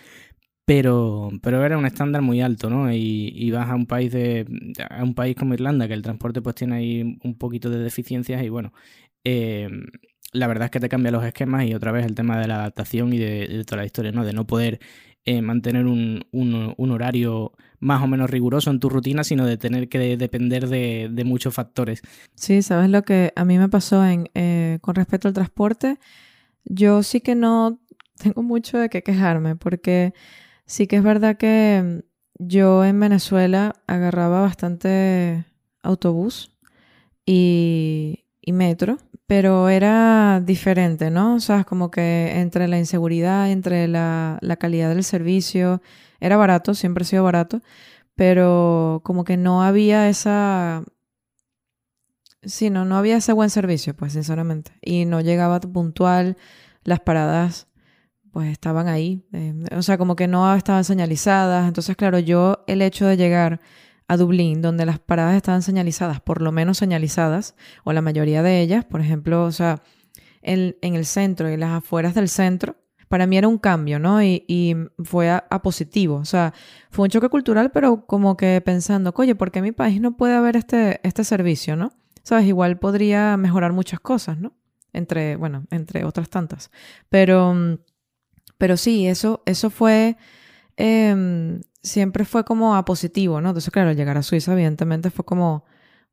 pero, 0.67 1.31
pero 1.43 1.65
era 1.65 1.79
un 1.79 1.87
estándar 1.87 2.23
muy 2.23 2.41
alto, 2.41 2.69
¿no? 2.69 2.93
Y, 2.93 3.51
vas 3.53 3.71
a 3.71 3.77
un 3.77 3.87
país 3.87 4.13
de 4.13 4.47
a 4.91 5.05
un 5.05 5.15
país 5.15 5.37
como 5.37 5.55
Irlanda, 5.55 5.87
que 5.87 5.95
el 5.95 6.03
transporte 6.03 6.43
pues 6.43 6.57
tiene 6.57 6.77
ahí 6.77 7.19
un 7.23 7.39
poquito 7.39 7.71
de 7.71 7.79
deficiencias 7.79 8.43
y 8.43 8.49
bueno, 8.49 8.73
eh, 9.25 9.69
la 10.37 10.47
verdad 10.47 10.67
es 10.67 10.71
que 10.71 10.81
te 10.81 10.89
cambia 10.89 11.11
los 11.11 11.25
esquemas 11.25 11.65
y 11.65 11.75
otra 11.75 11.93
vez 11.93 12.05
el 12.05 12.15
tema 12.15 12.39
de 12.39 12.47
la 12.47 12.57
adaptación 12.57 13.13
y 13.13 13.19
de, 13.19 13.65
toda 13.65 13.79
la 13.79 13.87
historia, 13.87 14.13
¿no? 14.13 14.25
De 14.25 14.33
no 14.33 14.47
poder 14.47 14.81
eh, 15.25 15.43
mantener 15.43 15.87
un, 15.87 16.25
un- 16.31 16.91
horario 16.91 17.53
más 17.81 18.03
o 18.03 18.07
menos 18.07 18.31
riguroso 18.31 18.71
en 18.71 18.79
tu 18.79 18.89
rutina, 18.89 19.25
sino 19.25 19.47
de 19.47 19.57
tener 19.57 19.89
que 19.89 20.17
depender 20.17 20.69
de, 20.69 21.23
muchos 21.25 21.55
factores. 21.55 22.03
Sí, 22.35 22.63
¿sabes 22.63 22.91
lo 22.91 23.03
que 23.03 23.33
a 23.35 23.45
mí 23.45 23.59
me 23.59 23.69
pasó 23.69 24.05
en, 24.05 24.31
eh, 24.35 24.79
con 24.83 24.95
respecto 24.95 25.29
al 25.29 25.35
transporte? 25.35 25.99
Yo 26.65 27.03
sí 27.03 27.21
que 27.21 27.35
no 27.35 27.81
tengo 28.19 28.43
mucho 28.43 28.79
de 28.79 28.89
qué 28.89 29.03
quejarme, 29.03 29.57
porque 29.57 30.15
sí 30.65 30.87
que 30.87 30.97
es 30.97 31.03
verdad 31.03 31.37
que 31.37 31.83
mm, 31.85 32.45
yo 32.47 32.85
en 32.85 33.01
Venezuela 33.01 33.75
agarraba 33.87 34.43
bastante 34.43 35.45
autobús 35.83 36.53
y 37.25 38.23
metro, 38.47 38.99
pero 39.27 39.69
era 39.69 40.41
diferente, 40.45 41.11
¿no? 41.11 41.35
O 41.37 41.41
sea, 41.41 41.65
como 41.65 41.91
que 41.91 42.41
entre 42.41 42.69
la 42.69 42.79
inseguridad, 42.79 43.51
entre 43.51 43.89
la, 43.89 44.39
la 44.41 44.57
calidad 44.57 44.91
del 44.91 45.05
servicio, 45.05 45.83
era 46.21 46.37
barato, 46.37 46.75
siempre 46.75 47.03
ha 47.03 47.07
sido 47.07 47.25
barato, 47.25 47.61
pero 48.15 49.03
como 49.05 49.25
que 49.25 49.37
no 49.37 49.63
había 49.63 50.09
esa 50.09 50.85
Sí, 52.43 52.71
no, 52.71 52.85
no 52.85 52.97
había 52.97 53.17
ese 53.17 53.33
buen 53.33 53.51
servicio, 53.51 53.95
pues, 53.97 54.13
sinceramente. 54.13 54.73
Y 54.83 55.05
no 55.05 55.21
llegaba 55.21 55.61
puntual, 55.61 56.37
las 56.85 57.01
paradas, 57.01 57.67
pues, 58.33 58.51
estaban 58.53 58.89
ahí. 58.89 59.27
eh, 59.33 59.55
o 59.73 59.83
sea, 59.83 59.99
como 59.99 60.17
que 60.17 60.29
no 60.29 60.55
estaban 60.55 60.85
señalizadas. 60.85 61.67
Entonces, 61.69 61.97
claro, 61.97 62.19
yo 62.19 62.65
el 62.69 62.83
hecho 62.83 63.07
de 63.07 63.17
llegar 63.17 63.61
a 64.09 64.17
Dublín, 64.17 64.63
donde 64.63 64.87
las 64.87 64.99
paradas 64.99 65.37
estaban 65.37 65.63
señalizadas, 65.63 66.21
por 66.21 66.43
lo 66.43 66.53
menos 66.53 66.79
señalizadas, 66.79 67.55
o 67.85 67.93
la 67.93 68.03
mayoría 68.03 68.43
de 68.43 68.61
ellas, 68.61 68.85
por 68.85 69.01
ejemplo, 69.01 69.45
o 69.45 69.53
sea, 69.53 69.83
en, 70.43 70.77
en 70.81 70.95
el 70.95 71.07
centro 71.07 71.51
y 71.51 71.57
las 71.57 71.71
afueras 71.71 72.15
del 72.15 72.29
centro, 72.29 72.77
para 73.09 73.27
mí 73.27 73.37
era 73.39 73.49
un 73.49 73.59
cambio, 73.59 73.99
¿no? 73.99 74.23
Y, 74.23 74.77
fue 75.05 75.31
a, 75.31 75.63
positivo. 75.63 76.17
O 76.17 76.25
sea, 76.25 76.53
fue 76.91 77.05
un 77.05 77.11
choque 77.11 77.29
cultural, 77.29 77.71
pero 77.71 78.07
como 78.07 78.37
que 78.37 78.61
pensando, 78.61 79.15
oye, 79.17 79.35
¿por 79.35 79.53
qué 79.53 79.63
mi 79.63 79.73
país 79.73 80.01
no 80.01 80.17
puede 80.17 80.35
haber 80.35 80.57
este, 80.57 81.01
este 81.05 81.25
servicio, 81.25 81.77
¿no? 81.77 81.93
sabes, 82.27 82.47
igual 82.47 82.77
podría 82.81 83.37
mejorar 83.37 83.73
muchas 83.73 84.01
cosas, 84.01 84.37
¿no? 84.37 84.53
Entre, 84.93 85.37
bueno, 85.37 85.65
entre 85.71 86.05
otras 86.05 86.29
tantas. 86.29 86.73
Pero, 87.09 87.55
mm, 87.55 87.79
pero 88.59 88.77
sí, 88.77 89.07
eso, 89.07 89.45
eso 89.47 89.71
fue, 89.71 90.17
em, 90.77 91.61
siempre 91.83 92.25
fue 92.25 92.45
como 92.45 92.75
a 92.77 92.85
positivo, 92.85 93.41
¿no? 93.41 93.51
Entonces, 93.51 93.71
claro, 93.73 93.91
al 93.91 93.97
llegar 93.97 94.17
a 94.17 94.23
Suiza, 94.23 94.53
evidentemente 94.53 95.11
fue 95.11 95.25
como, 95.25 95.65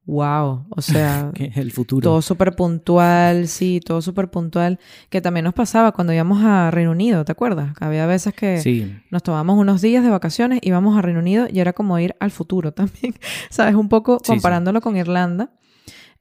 wow, 0.05 0.65
o 0.70 0.82
sea, 0.82 1.32
el 1.36 1.72
futuro. 1.72 2.03
todo 2.03 2.22
súper 2.22 2.55
puntual, 2.55 3.48
sí, 3.48 3.79
todo 3.84 4.01
súper 4.01 4.29
puntual, 4.29 4.79
que 5.10 5.22
también 5.22 5.46
nos 5.46 5.53
pasaba 5.53 5.91
cuando 5.93 6.13
íbamos 6.13 6.43
a 6.43 6.70
Reino 6.72 6.91
Unido, 6.91 7.24
¿te 7.25 7.32
acuerdas? 7.32 7.75
Que 7.77 7.86
había 7.86 8.05
veces 8.05 8.34
que 8.34 8.58
Sí, 8.60 8.96
nos 9.12 9.24
tomábamos 9.24 9.58
unos 9.58 9.82
días 9.82 10.03
de 10.03 10.10
vacaciones, 10.10 10.60
íbamos 10.62 10.98
a 10.98 11.01
Reino 11.01 11.20
Unido 11.20 11.48
y 11.50 11.60
era 11.60 11.74
como 11.74 11.98
ir 12.00 12.15
al 12.20 12.32
futuro 12.32 12.72
también, 12.74 13.15
¿sabes? 13.50 13.75
Un 13.75 13.89
poco 13.89 14.17
Sí, 14.20 14.25
sí. 14.25 14.32
comparándolo 14.32 14.82
con 14.82 14.96
Irlanda. 14.98 15.51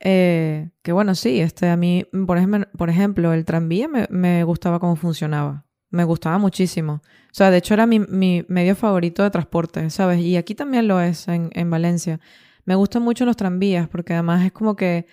Eh, 0.05 0.71
que 0.83 0.91
bueno, 0.91 1.15
sí, 1.15 1.41
este, 1.41 1.69
a 1.69 1.77
mí, 1.77 2.05
por 2.27 2.37
ejemplo, 2.37 2.67
por 2.77 2.91
ejemplo 2.91 3.33
el 3.33 3.45
tranvía 3.45 3.87
me, 3.87 4.09
me 4.11 4.43
gustaba 4.43 4.81
cómo 4.81 4.97
funcionaba. 4.97 5.65
Me 5.93 6.05
gustaba 6.05 6.39
muchísimo. 6.39 6.95
O 7.05 7.35
sea, 7.35 7.51
de 7.51 7.59
hecho 7.59 7.75
era 7.75 7.87
mi, 7.87 8.01
mi 8.01 8.45
medio 8.49 8.75
favorito 8.75 9.23
de 9.23 9.31
transporte, 9.31 9.89
¿sabes? 9.91 10.21
Y 10.21 10.37
aquí 10.37 10.55
también 10.55 10.89
lo 10.89 11.01
es 11.01 11.28
en, 11.28 11.50
en 11.52 11.71
Valencia. 11.71 12.19
Me 12.65 12.75
gustan 12.75 13.02
mucho 13.02 13.25
los 13.25 13.37
tranvías 13.37 13.89
porque 13.89 14.15
además 14.15 14.45
es 14.45 14.52
como 14.52 14.75
que, 14.75 15.07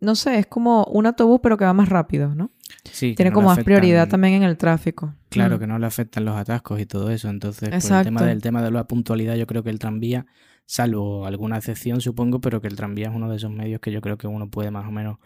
no 0.00 0.14
sé, 0.14 0.38
es 0.38 0.46
como 0.46 0.84
un 0.84 1.06
autobús 1.06 1.40
pero 1.42 1.56
que 1.56 1.64
va 1.64 1.72
más 1.72 1.88
rápido, 1.88 2.34
¿no? 2.34 2.50
sí. 2.84 3.14
Tiene 3.14 3.30
no 3.30 3.34
como 3.34 3.48
más 3.48 3.64
prioridad 3.64 4.08
también 4.08 4.34
en 4.34 4.42
el 4.44 4.56
tráfico. 4.56 5.14
Claro, 5.28 5.56
Mm. 5.56 5.60
que 5.60 5.66
no 5.66 5.78
le 5.78 5.86
afectan 5.86 6.24
los 6.24 6.36
atascos 6.36 6.80
y 6.80 6.86
todo 6.86 7.10
eso. 7.10 7.28
Entonces, 7.28 7.70
pues, 7.70 7.84
el, 7.84 7.90
Exacto. 7.90 8.04
tema 8.04 8.22
del 8.22 8.40
tema 8.42 8.62
de 8.62 8.70
la 8.70 8.84
puntualidad, 8.86 9.34
yo 9.36 9.46
creo 9.46 9.62
que 9.62 9.70
el 9.70 9.78
tranvía, 9.78 10.26
salvo 10.66 11.26
alguna 11.26 11.56
excepción, 11.58 12.00
supongo, 12.00 12.40
pero 12.40 12.60
que 12.60 12.68
el 12.68 12.76
tranvía 12.76 13.08
es 13.08 13.14
uno 13.14 13.28
de 13.28 13.36
esos 13.36 13.50
medios 13.50 13.80
que 13.80 13.90
yo 13.90 14.00
creo 14.00 14.18
que 14.18 14.26
uno 14.26 14.48
puede 14.50 14.70
más 14.70 14.86
o 14.86 14.90
menos 14.92 15.18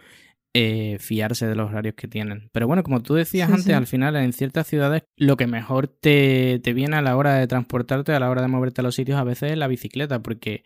eh, 0.54 0.98
fiarse 1.00 1.46
de 1.46 1.54
los 1.54 1.70
horarios 1.70 1.94
que 1.94 2.08
tienen. 2.08 2.50
Pero 2.52 2.66
bueno, 2.66 2.82
como 2.82 3.02
tú 3.02 3.14
decías 3.14 3.46
Sí, 3.48 3.52
antes, 3.52 3.66
sí. 3.66 3.72
al 3.72 3.86
final 3.86 4.16
en 4.16 4.32
ciertas 4.32 4.66
ciudades 4.66 5.04
lo 5.16 5.36
que 5.36 5.46
mejor 5.46 5.88
te, 5.88 6.60
te 6.62 6.72
viene 6.74 6.96
a 6.96 7.02
la 7.02 7.16
hora 7.16 7.34
de 7.34 7.46
transportarte, 7.46 8.12
a 8.12 8.20
la 8.20 8.28
hora 8.30 8.42
de 8.42 8.48
moverte 8.48 8.80
a 8.80 8.84
los 8.84 8.94
sitios, 8.94 9.18
a 9.18 9.24
veces 9.24 9.52
es 9.52 9.58
la 9.58 9.68
bicicleta, 9.68 10.22
porque 10.22 10.64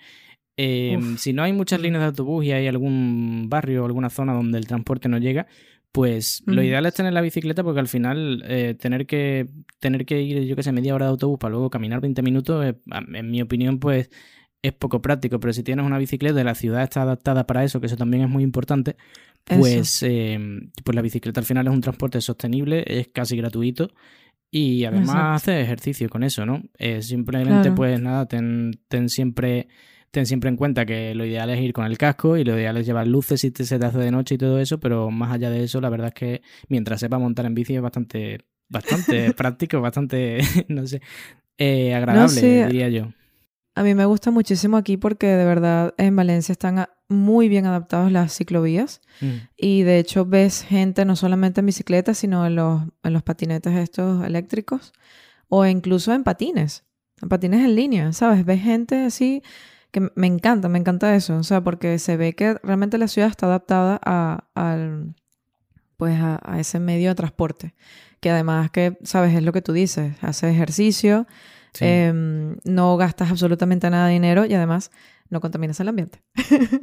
eh, 0.56 0.96
Uf. 0.98 1.18
si 1.18 1.32
no 1.32 1.42
hay 1.42 1.52
muchas 1.52 1.80
líneas 1.80 2.00
de 2.02 2.06
autobús 2.06 2.44
y 2.44 2.52
hay 2.52 2.66
algún 2.66 3.46
barrio 3.48 3.82
o 3.82 3.86
alguna 3.86 4.10
zona 4.10 4.32
donde 4.32 4.58
el 4.58 4.66
transporte 4.66 5.08
no 5.08 5.18
llega, 5.18 5.46
pues 5.92 6.42
lo 6.46 6.62
ideal 6.62 6.84
es 6.84 6.92
tener 6.92 7.14
la 7.14 7.22
bicicleta 7.22 7.62
porque 7.62 7.80
al 7.80 7.88
final 7.88 8.42
eh, 8.46 8.74
tener 8.78 9.06
que 9.06 9.46
tener 9.78 10.04
que 10.04 10.20
ir, 10.20 10.42
yo 10.44 10.54
que 10.54 10.62
sé, 10.62 10.70
media 10.72 10.94
hora 10.94 11.06
de 11.06 11.10
autobús 11.12 11.38
para 11.38 11.52
luego 11.52 11.70
caminar 11.70 12.00
20 12.02 12.20
minutos, 12.22 12.66
eh, 12.66 12.74
en 13.14 13.30
mi 13.30 13.40
opinión, 13.40 13.78
pues 13.78 14.10
es 14.66 14.72
poco 14.72 15.00
práctico. 15.02 15.40
Pero 15.40 15.52
si 15.52 15.62
tienes 15.62 15.84
una 15.84 15.98
bicicleta 15.98 16.40
y 16.40 16.44
la 16.44 16.54
ciudad 16.54 16.82
está 16.82 17.02
adaptada 17.02 17.46
para 17.46 17.64
eso, 17.64 17.80
que 17.80 17.86
eso 17.86 17.96
también 17.96 18.24
es 18.24 18.28
muy 18.28 18.42
importante, 18.42 18.96
pues, 19.44 20.02
eh, 20.02 20.38
pues 20.84 20.94
la 20.94 21.02
bicicleta 21.02 21.40
al 21.40 21.46
final 21.46 21.66
es 21.66 21.72
un 21.72 21.80
transporte 21.80 22.20
sostenible, 22.20 22.84
es 22.86 23.08
casi 23.08 23.36
gratuito. 23.36 23.90
Y 24.50 24.84
además 24.84 25.08
Exacto. 25.08 25.32
haces 25.32 25.64
ejercicio 25.64 26.08
con 26.08 26.22
eso, 26.22 26.46
¿no? 26.46 26.62
Eh, 26.78 27.02
simplemente, 27.02 27.50
Claro. 27.62 27.74
pues 27.74 28.00
nada, 28.00 28.26
ten, 28.26 28.72
ten 28.88 29.08
siempre 29.08 29.68
ten 30.12 30.24
siempre 30.24 30.48
en 30.48 30.56
cuenta 30.56 30.86
que 30.86 31.14
lo 31.14 31.26
ideal 31.26 31.50
es 31.50 31.60
ir 31.60 31.74
con 31.74 31.84
el 31.84 31.98
casco 31.98 32.38
y 32.38 32.44
lo 32.44 32.56
ideal 32.56 32.76
es 32.78 32.86
llevar 32.86 33.06
luces 33.06 33.38
si 33.40 33.50
te, 33.50 33.64
se 33.64 33.78
te 33.78 33.84
hace 33.84 33.98
de 33.98 34.10
noche 34.10 34.36
y 34.36 34.38
todo 34.38 34.58
eso, 34.58 34.80
pero 34.80 35.10
más 35.10 35.30
allá 35.30 35.50
de 35.50 35.62
eso, 35.64 35.78
la 35.82 35.90
verdad 35.90 36.06
es 36.08 36.14
que 36.14 36.42
mientras 36.68 37.00
sepa 37.00 37.18
montar 37.18 37.44
en 37.44 37.54
bici 37.54 37.74
es 37.74 37.82
bastante, 37.82 38.38
bastante 38.68 39.32
práctico, 39.36 39.82
bastante, 39.82 40.38
no 40.68 40.86
sé, 40.86 41.02
eh, 41.58 41.94
agradable, 41.94 42.40
diría 42.66 42.88
yo. 42.88 43.12
A 43.76 43.82
mí 43.82 43.94
me 43.94 44.06
gusta 44.06 44.30
muchísimo 44.30 44.76
aquí 44.76 44.96
porque 44.96 45.26
de 45.26 45.44
verdad 45.44 45.94
en 45.98 46.16
Valencia 46.16 46.52
están 46.52 46.86
muy 47.08 47.48
bien 47.48 47.66
adaptadas 47.66 48.10
las 48.10 48.36
ciclovías 48.36 49.00
Mm, 49.20 49.48
y 49.56 49.82
de 49.82 49.98
hecho 49.98 50.26
ves 50.26 50.62
gente 50.62 51.04
no 51.04 51.16
solamente 51.16 51.60
en 51.60 51.66
bicicleta 51.66 52.14
sino 52.14 52.46
en 52.46 52.56
los, 52.56 52.82
en 53.02 53.12
los 53.12 53.22
patinetes 53.22 53.74
estos 53.74 54.24
eléctricos 54.24 54.92
o 55.48 55.64
incluso 55.64 56.12
en 56.12 56.24
patines, 56.24 56.84
en 57.22 57.28
patines 57.28 57.64
en 57.64 57.76
línea, 57.76 58.12
¿sabes? 58.12 58.44
Ves 58.44 58.62
gente 58.62 59.04
así 59.04 59.42
que 59.90 60.10
me 60.14 60.26
encanta, 60.26 60.68
me 60.68 60.78
encanta 60.78 61.14
eso, 61.14 61.36
o 61.36 61.42
sea, 61.44 61.62
porque 61.62 61.98
se 61.98 62.16
ve 62.16 62.34
que 62.34 62.54
realmente 62.62 62.98
la 62.98 63.08
ciudad 63.08 63.30
está 63.30 63.46
adaptada 63.46 63.98
a, 64.04 64.48
al, 64.54 65.14
pues 65.96 66.20
a, 66.20 66.40
a 66.42 66.60
ese 66.60 66.80
medio 66.80 67.08
de 67.10 67.14
transporte, 67.14 67.74
que 68.20 68.30
además 68.30 68.70
que, 68.70 68.98
¿sabes? 69.04 69.34
Es 69.34 69.42
lo 69.42 69.52
que 69.52 69.62
tú 69.62 69.72
dices, 69.72 70.14
hace 70.20 70.50
ejercicio, 70.50 71.26
Em, 71.80 72.56
no 72.64 72.96
gastas 72.96 73.30
absolutamente 73.30 73.90
nada 73.90 74.06
de 74.06 74.14
dinero 74.14 74.44
y 74.44 74.54
además 74.54 74.90
no 75.28 75.40
contaminas 75.40 75.80
el 75.80 75.88
ambiente. 75.88 76.22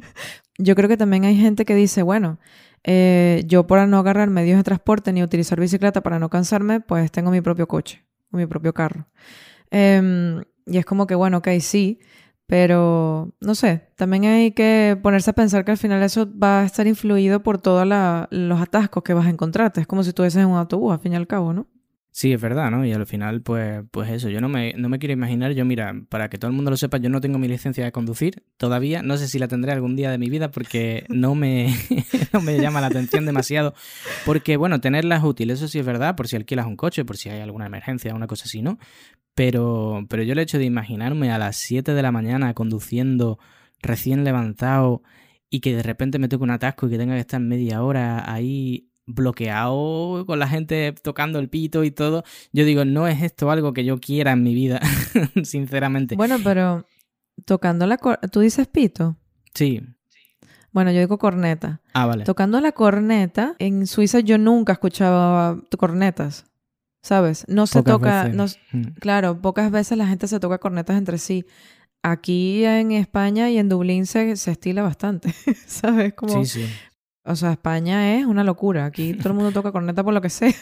yo 0.58 0.74
creo 0.74 0.88
que 0.88 0.96
también 0.96 1.24
hay 1.24 1.36
gente 1.36 1.64
que 1.64 1.74
dice, 1.74 2.02
bueno, 2.02 2.38
eh, 2.84 3.42
yo 3.46 3.66
para 3.66 3.86
no 3.86 3.98
agarrar 3.98 4.28
medios 4.30 4.58
de 4.58 4.64
transporte 4.64 5.12
ni 5.12 5.22
utilizar 5.22 5.58
bicicleta 5.58 6.02
para 6.02 6.18
no 6.18 6.28
cansarme, 6.28 6.80
pues 6.80 7.10
tengo 7.10 7.30
mi 7.30 7.40
propio 7.40 7.66
coche 7.66 8.04
o 8.30 8.36
mi 8.36 8.46
propio 8.46 8.74
carro. 8.74 9.08
Em, 9.70 10.42
y 10.66 10.78
es 10.78 10.84
como 10.84 11.06
que, 11.06 11.14
bueno, 11.14 11.38
ok, 11.38 11.48
sí, 11.60 12.00
pero 12.46 13.34
no 13.40 13.54
sé, 13.54 13.88
también 13.96 14.24
hay 14.26 14.52
que 14.52 14.98
ponerse 15.02 15.30
a 15.30 15.32
pensar 15.32 15.64
que 15.64 15.70
al 15.70 15.78
final 15.78 16.02
eso 16.02 16.28
va 16.38 16.60
a 16.60 16.64
estar 16.64 16.86
influido 16.86 17.42
por 17.42 17.58
todos 17.58 17.86
los 18.30 18.60
atascos 18.60 19.02
que 19.02 19.14
vas 19.14 19.26
a 19.26 19.30
encontrarte. 19.30 19.80
Es 19.80 19.86
como 19.86 20.02
si 20.02 20.10
estuvieses 20.10 20.42
en 20.42 20.48
un 20.48 20.58
autobús, 20.58 20.92
al 20.92 21.00
fin 21.00 21.14
y 21.14 21.16
al 21.16 21.26
cabo, 21.26 21.52
¿no? 21.54 21.66
Sí, 22.16 22.32
es 22.32 22.40
verdad, 22.40 22.70
¿no? 22.70 22.86
Y 22.86 22.92
al 22.92 23.06
final, 23.06 23.42
pues, 23.42 23.82
pues 23.90 24.08
eso, 24.08 24.28
yo 24.28 24.40
no 24.40 24.48
me, 24.48 24.72
no 24.74 24.88
me 24.88 25.00
quiero 25.00 25.12
imaginar, 25.12 25.50
yo 25.50 25.64
mira, 25.64 26.00
para 26.08 26.30
que 26.30 26.38
todo 26.38 26.48
el 26.48 26.54
mundo 26.54 26.70
lo 26.70 26.76
sepa, 26.76 26.98
yo 26.98 27.10
no 27.10 27.20
tengo 27.20 27.40
mi 27.40 27.48
licencia 27.48 27.84
de 27.84 27.90
conducir 27.90 28.44
todavía, 28.56 29.02
no 29.02 29.16
sé 29.16 29.26
si 29.26 29.40
la 29.40 29.48
tendré 29.48 29.72
algún 29.72 29.96
día 29.96 30.12
de 30.12 30.18
mi 30.18 30.30
vida 30.30 30.52
porque 30.52 31.06
no 31.08 31.34
me, 31.34 31.74
no 32.32 32.40
me 32.40 32.56
llama 32.60 32.80
la 32.80 32.86
atención 32.86 33.26
demasiado, 33.26 33.74
porque 34.24 34.56
bueno, 34.56 34.80
tenerla 34.80 35.16
es 35.16 35.24
útil, 35.24 35.50
eso 35.50 35.66
sí 35.66 35.80
es 35.80 35.84
verdad, 35.84 36.14
por 36.14 36.28
si 36.28 36.36
alquilas 36.36 36.66
un 36.66 36.76
coche, 36.76 37.04
por 37.04 37.16
si 37.16 37.30
hay 37.30 37.40
alguna 37.40 37.66
emergencia, 37.66 38.14
una 38.14 38.28
cosa 38.28 38.44
así, 38.44 38.62
¿no? 38.62 38.78
Pero, 39.34 40.06
pero 40.08 40.22
yo 40.22 40.34
el 40.34 40.38
hecho 40.38 40.58
de 40.58 40.66
imaginarme 40.66 41.32
a 41.32 41.38
las 41.38 41.56
7 41.56 41.94
de 41.94 42.02
la 42.02 42.12
mañana 42.12 42.54
conduciendo 42.54 43.40
recién 43.82 44.22
levantado 44.22 45.02
y 45.50 45.58
que 45.58 45.74
de 45.74 45.82
repente 45.82 46.20
me 46.20 46.28
toque 46.28 46.44
un 46.44 46.50
atasco 46.50 46.86
y 46.86 46.90
que 46.90 46.98
tenga 46.98 47.14
que 47.14 47.20
estar 47.22 47.40
media 47.40 47.82
hora 47.82 48.32
ahí 48.32 48.88
bloqueado 49.06 50.24
con 50.26 50.38
la 50.38 50.48
gente 50.48 50.94
tocando 51.02 51.38
el 51.38 51.48
pito 51.48 51.84
y 51.84 51.90
todo. 51.90 52.24
Yo 52.52 52.64
digo, 52.64 52.84
no 52.84 53.06
es 53.08 53.22
esto 53.22 53.50
algo 53.50 53.72
que 53.72 53.84
yo 53.84 53.98
quiera 53.98 54.32
en 54.32 54.42
mi 54.42 54.54
vida, 54.54 54.80
sinceramente. 55.42 56.16
Bueno, 56.16 56.36
pero 56.42 56.86
tocando 57.44 57.86
la... 57.86 57.98
¿Tú 57.98 58.40
dices 58.40 58.66
pito? 58.66 59.16
Sí. 59.54 59.82
Bueno, 60.72 60.90
yo 60.90 61.00
digo 61.00 61.18
corneta. 61.18 61.80
Ah, 61.92 62.06
vale. 62.06 62.24
Tocando 62.24 62.60
la 62.60 62.72
corneta, 62.72 63.54
en 63.58 63.86
Suiza 63.86 64.20
yo 64.20 64.38
nunca 64.38 64.72
escuchaba 64.72 65.60
cornetas, 65.78 66.46
¿sabes? 67.02 67.44
No 67.48 67.66
se 67.66 67.82
toca... 67.82 68.28
No, 68.28 68.46
mm. 68.72 68.82
claro, 69.00 69.40
pocas 69.40 69.70
veces 69.70 69.96
la 69.98 70.06
gente 70.06 70.26
se 70.26 70.40
toca 70.40 70.58
cornetas 70.58 70.96
entre 70.96 71.18
sí. 71.18 71.46
Aquí 72.02 72.64
en 72.64 72.92
España 72.92 73.50
y 73.50 73.58
en 73.58 73.68
Dublín 73.68 74.04
se, 74.06 74.36
se 74.36 74.50
estila 74.50 74.82
bastante, 74.82 75.32
¿sabes? 75.66 76.12
Como 76.14 76.44
sí, 76.44 76.60
sí. 76.60 76.66
O 77.26 77.36
sea, 77.36 77.52
España 77.52 78.18
es 78.18 78.26
una 78.26 78.44
locura. 78.44 78.84
Aquí 78.84 79.14
todo 79.18 79.30
el 79.30 79.34
mundo 79.34 79.52
toca 79.52 79.72
corneta 79.72 80.04
por 80.04 80.12
lo 80.12 80.20
que 80.20 80.30
sea. 80.30 80.52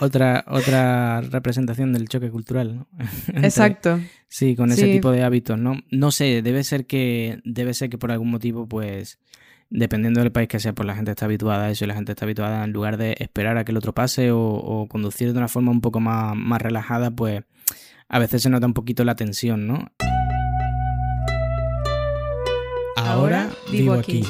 Otra, 0.00 0.44
otra 0.48 1.20
representación 1.20 1.92
del 1.92 2.08
choque 2.08 2.30
cultural, 2.30 2.76
¿no? 2.76 2.88
Exacto. 3.42 4.00
Sí, 4.28 4.56
con 4.56 4.70
ese 4.70 4.86
tipo 4.86 5.10
de 5.10 5.24
hábitos, 5.24 5.58
¿no? 5.58 5.74
No 5.90 6.10
sé, 6.10 6.40
debe 6.42 6.64
ser 6.64 6.86
que, 6.86 7.40
debe 7.44 7.74
ser 7.74 7.90
que 7.90 7.98
por 7.98 8.12
algún 8.12 8.30
motivo, 8.30 8.66
pues, 8.66 9.18
dependiendo 9.68 10.20
del 10.20 10.32
país 10.32 10.48
que 10.48 10.58
sea, 10.58 10.72
pues 10.72 10.86
la 10.86 10.94
gente 10.94 11.10
está 11.10 11.26
habituada 11.26 11.66
a 11.66 11.70
eso 11.70 11.84
y 11.84 11.88
la 11.88 11.94
gente 11.94 12.12
está 12.12 12.24
habituada 12.24 12.64
en 12.64 12.72
lugar 12.72 12.96
de 12.96 13.14
esperar 13.18 13.58
a 13.58 13.64
que 13.64 13.72
el 13.72 13.76
otro 13.76 13.92
pase 13.92 14.30
o, 14.32 14.86
conducir 14.88 15.32
de 15.32 15.38
una 15.38 15.48
forma 15.48 15.70
un 15.70 15.82
poco 15.82 16.00
más, 16.00 16.34
más 16.34 16.62
relajada, 16.62 17.10
pues 17.10 17.42
a 18.08 18.18
veces 18.18 18.42
se 18.42 18.48
nota 18.48 18.66
un 18.66 18.74
poquito 18.74 19.04
la 19.04 19.16
tensión, 19.16 19.66
¿no? 19.66 19.92
Ahora, 22.96 23.50
vivo 23.70 23.92
aquí. 23.92 24.24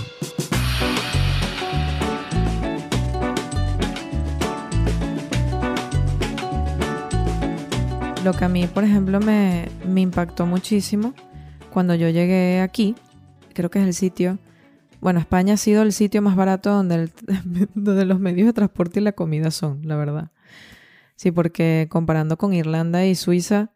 Lo 8.25 8.33
que 8.33 8.45
a 8.45 8.49
mí, 8.49 8.69
por 8.69 8.85
ejemplo, 8.85 9.19
me, 9.19 9.69
impactó 9.97 10.47
muchísimo 10.47 11.13
cuando 11.73 11.97
yo 11.97 12.09
llegué 12.09 12.61
aquí, 12.61 12.95
creo 13.53 13.69
que 13.69 13.81
es 13.81 13.85
el 13.85 13.95
sitio, 13.95 14.39
bueno, 15.01 15.19
España 15.19 15.55
ha 15.55 15.57
sido 15.57 15.83
el 15.83 15.93
sitio 15.93 16.23
más 16.23 16.37
barato 16.37 16.71
donde, 16.71 17.11
donde 17.75 18.05
los 18.05 18.21
medios 18.21 18.47
de 18.47 18.53
transporte 18.53 19.01
y 19.01 19.03
la 19.03 19.13
comida 19.13 19.51
son, 19.51 19.81
la 19.83 19.97
verdad. 19.97 20.31
Sí, 21.17 21.33
porque 21.33 21.89
comparando 21.91 22.39
con 22.39 22.53
Irlanda 22.53 23.05
y 23.05 23.17
Suiza, 23.17 23.73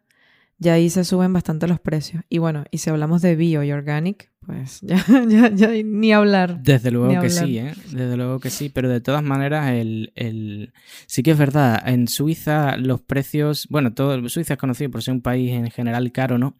ya 0.59 0.73
ahí 0.73 0.89
se 0.89 1.03
suben 1.03 1.33
bastante 1.33 1.67
los 1.67 1.81
precios. 1.81 2.23
Y 2.29 2.37
bueno, 2.37 2.63
y 2.71 2.77
si 2.77 2.89
hablamos 2.89 3.21
de 3.21 3.35
bio 3.35 3.63
y 3.63 3.73
organic, 3.73 4.31
pues 4.47 4.79
ya, 4.81 5.05
ya, 5.27 5.49
ya 5.49 5.67
ni 5.83 6.13
hablar. 6.13 6.63
Desde 6.63 6.89
luego 6.89 7.21
que 7.21 7.29
sí, 7.29 7.59
¿eh? 7.59 7.73
Desde 7.91 8.15
luego 8.15 8.39
que 8.39 8.49
sí, 8.49 8.69
pero 8.69 8.87
de 8.87 9.01
todas 9.01 9.21
maneras, 9.21 9.69
el, 9.71 10.13
el... 10.15 10.73
sí 11.05 11.21
que 11.21 11.31
es 11.31 11.37
verdad, 11.37 11.83
en 11.85 12.07
Suiza 12.07 12.77
los 12.77 13.01
precios, 13.01 13.67
bueno, 13.69 13.93
todo 13.93 14.27
Suiza 14.29 14.53
es 14.53 14.59
conocido 14.59 14.89
por 14.89 15.03
ser 15.03 15.13
un 15.13 15.21
país 15.21 15.51
en 15.51 15.69
general 15.69 16.11
caro, 16.13 16.37
¿no? 16.37 16.55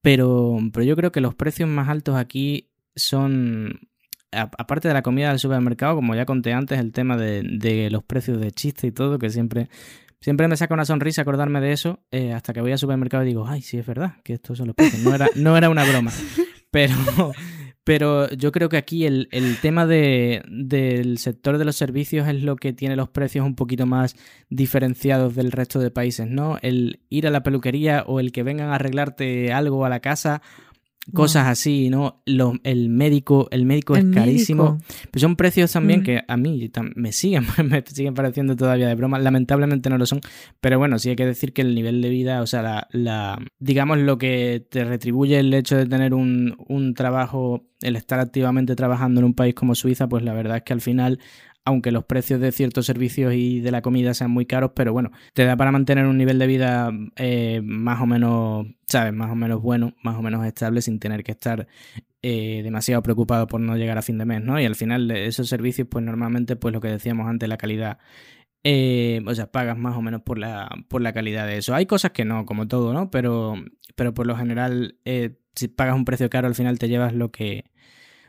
Pero, 0.00 0.56
pero 0.72 0.84
yo 0.84 0.96
creo 0.96 1.12
que 1.12 1.20
los 1.20 1.34
precios 1.34 1.68
más 1.68 1.90
altos 1.90 2.16
aquí 2.16 2.70
son, 2.94 3.80
aparte 4.32 4.88
de 4.88 4.94
la 4.94 5.02
comida 5.02 5.28
del 5.28 5.38
supermercado, 5.38 5.94
como 5.94 6.14
ya 6.14 6.24
conté 6.24 6.54
antes, 6.54 6.78
el 6.80 6.92
tema 6.92 7.18
de, 7.18 7.42
de 7.42 7.90
los 7.90 8.02
precios 8.02 8.40
de 8.40 8.50
chiste 8.50 8.86
y 8.86 8.92
todo, 8.92 9.18
que 9.18 9.28
siempre 9.28 9.68
Siempre 10.20 10.48
me 10.48 10.56
saca 10.56 10.74
una 10.74 10.84
sonrisa 10.84 11.22
acordarme 11.22 11.60
de 11.60 11.72
eso, 11.72 12.00
eh, 12.10 12.32
hasta 12.32 12.52
que 12.52 12.60
voy 12.60 12.72
al 12.72 12.78
supermercado 12.78 13.22
y 13.22 13.26
digo, 13.26 13.46
ay, 13.46 13.62
sí, 13.62 13.78
es 13.78 13.86
verdad, 13.86 14.14
que 14.24 14.32
estos 14.32 14.58
son 14.58 14.68
los 14.68 14.74
precios. 14.74 15.02
No 15.02 15.14
era, 15.14 15.28
no 15.36 15.56
era 15.56 15.68
una 15.70 15.84
broma. 15.84 16.10
Pero, 16.76 16.94
pero 17.84 18.28
yo 18.32 18.52
creo 18.52 18.68
que 18.68 18.76
aquí 18.76 19.06
el, 19.06 19.28
tema 19.62 19.86
del 19.86 21.16
sector 21.16 21.56
de 21.56 21.64
los 21.64 21.74
servicios 21.74 22.28
es 22.28 22.42
lo 22.42 22.56
que 22.56 22.74
tiene 22.74 22.96
los 22.96 23.08
precios 23.08 23.46
un 23.46 23.54
poquito 23.54 23.86
más 23.86 24.14
diferenciados 24.50 25.34
del 25.34 25.52
resto 25.52 25.78
de 25.78 25.90
países, 25.90 26.28
¿no? 26.28 26.58
El 26.60 27.00
ir 27.08 27.26
a 27.26 27.30
la 27.30 27.42
peluquería 27.42 28.04
o 28.06 28.20
el 28.20 28.30
que 28.30 28.42
vengan 28.42 28.68
a 28.68 28.74
arreglarte 28.74 29.54
algo 29.54 29.86
a 29.86 29.88
la 29.88 30.00
casa 30.00 30.42
cosas 31.12 31.46
así, 31.46 31.88
¿no? 31.90 32.22
el 32.24 32.88
médico, 32.88 33.48
el 33.50 33.64
médico 33.64 33.96
es 33.96 34.04
carísimo. 34.12 34.78
Pero 35.10 35.20
son 35.20 35.36
precios 35.36 35.72
también 35.72 36.00
mm. 36.00 36.02
que 36.04 36.22
a 36.26 36.36
mí 36.36 36.70
me 36.94 37.12
siguen, 37.12 37.44
me 37.64 37.82
siguen 37.86 38.14
pareciendo 38.14 38.56
todavía 38.56 38.88
de 38.88 38.94
broma. 38.94 39.18
Lamentablemente 39.18 39.90
no 39.90 39.98
lo 39.98 40.06
son. 40.06 40.20
Pero 40.60 40.78
bueno, 40.78 40.98
sí 40.98 41.10
hay 41.10 41.16
que 41.16 41.26
decir 41.26 41.52
que 41.52 41.62
el 41.62 41.74
nivel 41.74 42.02
de 42.02 42.08
vida, 42.08 42.42
o 42.42 42.46
sea, 42.46 42.62
la, 42.62 42.88
la 42.92 43.38
digamos 43.58 43.98
lo 43.98 44.18
que 44.18 44.66
te 44.68 44.84
retribuye 44.84 45.38
el 45.38 45.52
hecho 45.54 45.76
de 45.76 45.86
tener 45.86 46.14
un, 46.14 46.56
un 46.68 46.94
trabajo, 46.94 47.66
el 47.82 47.96
estar 47.96 48.20
activamente 48.20 48.74
trabajando 48.76 49.20
en 49.20 49.26
un 49.26 49.34
país 49.34 49.54
como 49.54 49.74
Suiza, 49.74 50.08
pues 50.08 50.24
la 50.24 50.34
verdad 50.34 50.58
es 50.58 50.62
que 50.62 50.72
al 50.72 50.80
final 50.80 51.18
aunque 51.66 51.90
los 51.90 52.04
precios 52.04 52.40
de 52.40 52.52
ciertos 52.52 52.86
servicios 52.86 53.34
y 53.34 53.58
de 53.60 53.72
la 53.72 53.82
comida 53.82 54.14
sean 54.14 54.30
muy 54.30 54.46
caros, 54.46 54.70
pero 54.74 54.92
bueno, 54.92 55.10
te 55.34 55.44
da 55.44 55.56
para 55.56 55.72
mantener 55.72 56.06
un 56.06 56.16
nivel 56.16 56.38
de 56.38 56.46
vida 56.46 56.92
eh, 57.16 57.60
más 57.64 58.00
o 58.00 58.06
menos, 58.06 58.68
¿sabes? 58.86 59.12
Más 59.12 59.32
o 59.32 59.34
menos 59.34 59.60
bueno, 59.60 59.92
más 60.00 60.16
o 60.16 60.22
menos 60.22 60.46
estable, 60.46 60.80
sin 60.80 61.00
tener 61.00 61.24
que 61.24 61.32
estar 61.32 61.66
eh, 62.22 62.60
demasiado 62.62 63.02
preocupado 63.02 63.48
por 63.48 63.60
no 63.60 63.76
llegar 63.76 63.98
a 63.98 64.02
fin 64.02 64.16
de 64.16 64.24
mes, 64.24 64.42
¿no? 64.42 64.60
Y 64.60 64.64
al 64.64 64.76
final 64.76 65.08
de 65.08 65.26
esos 65.26 65.48
servicios, 65.48 65.88
pues 65.90 66.04
normalmente, 66.04 66.54
pues 66.54 66.72
lo 66.72 66.80
que 66.80 66.88
decíamos 66.88 67.26
antes, 67.28 67.48
la 67.48 67.58
calidad 67.58 67.98
eh, 68.62 69.22
o 69.26 69.34
sea, 69.34 69.50
pagas 69.50 69.76
más 69.76 69.96
o 69.96 70.02
menos 70.02 70.22
por 70.22 70.38
la, 70.38 70.70
por 70.88 71.02
la 71.02 71.12
calidad 71.12 71.46
de 71.48 71.58
eso. 71.58 71.74
Hay 71.74 71.86
cosas 71.86 72.12
que 72.12 72.24
no, 72.24 72.46
como 72.46 72.68
todo, 72.68 72.92
¿no? 72.92 73.10
Pero, 73.10 73.54
pero 73.96 74.14
por 74.14 74.26
lo 74.28 74.36
general, 74.36 74.98
si 75.54 75.68
pagas 75.68 75.96
un 75.96 76.04
precio 76.04 76.30
caro, 76.30 76.46
al 76.46 76.54
final 76.54 76.78
te 76.78 76.88
llevas 76.88 77.12
lo 77.12 77.32
que, 77.32 77.64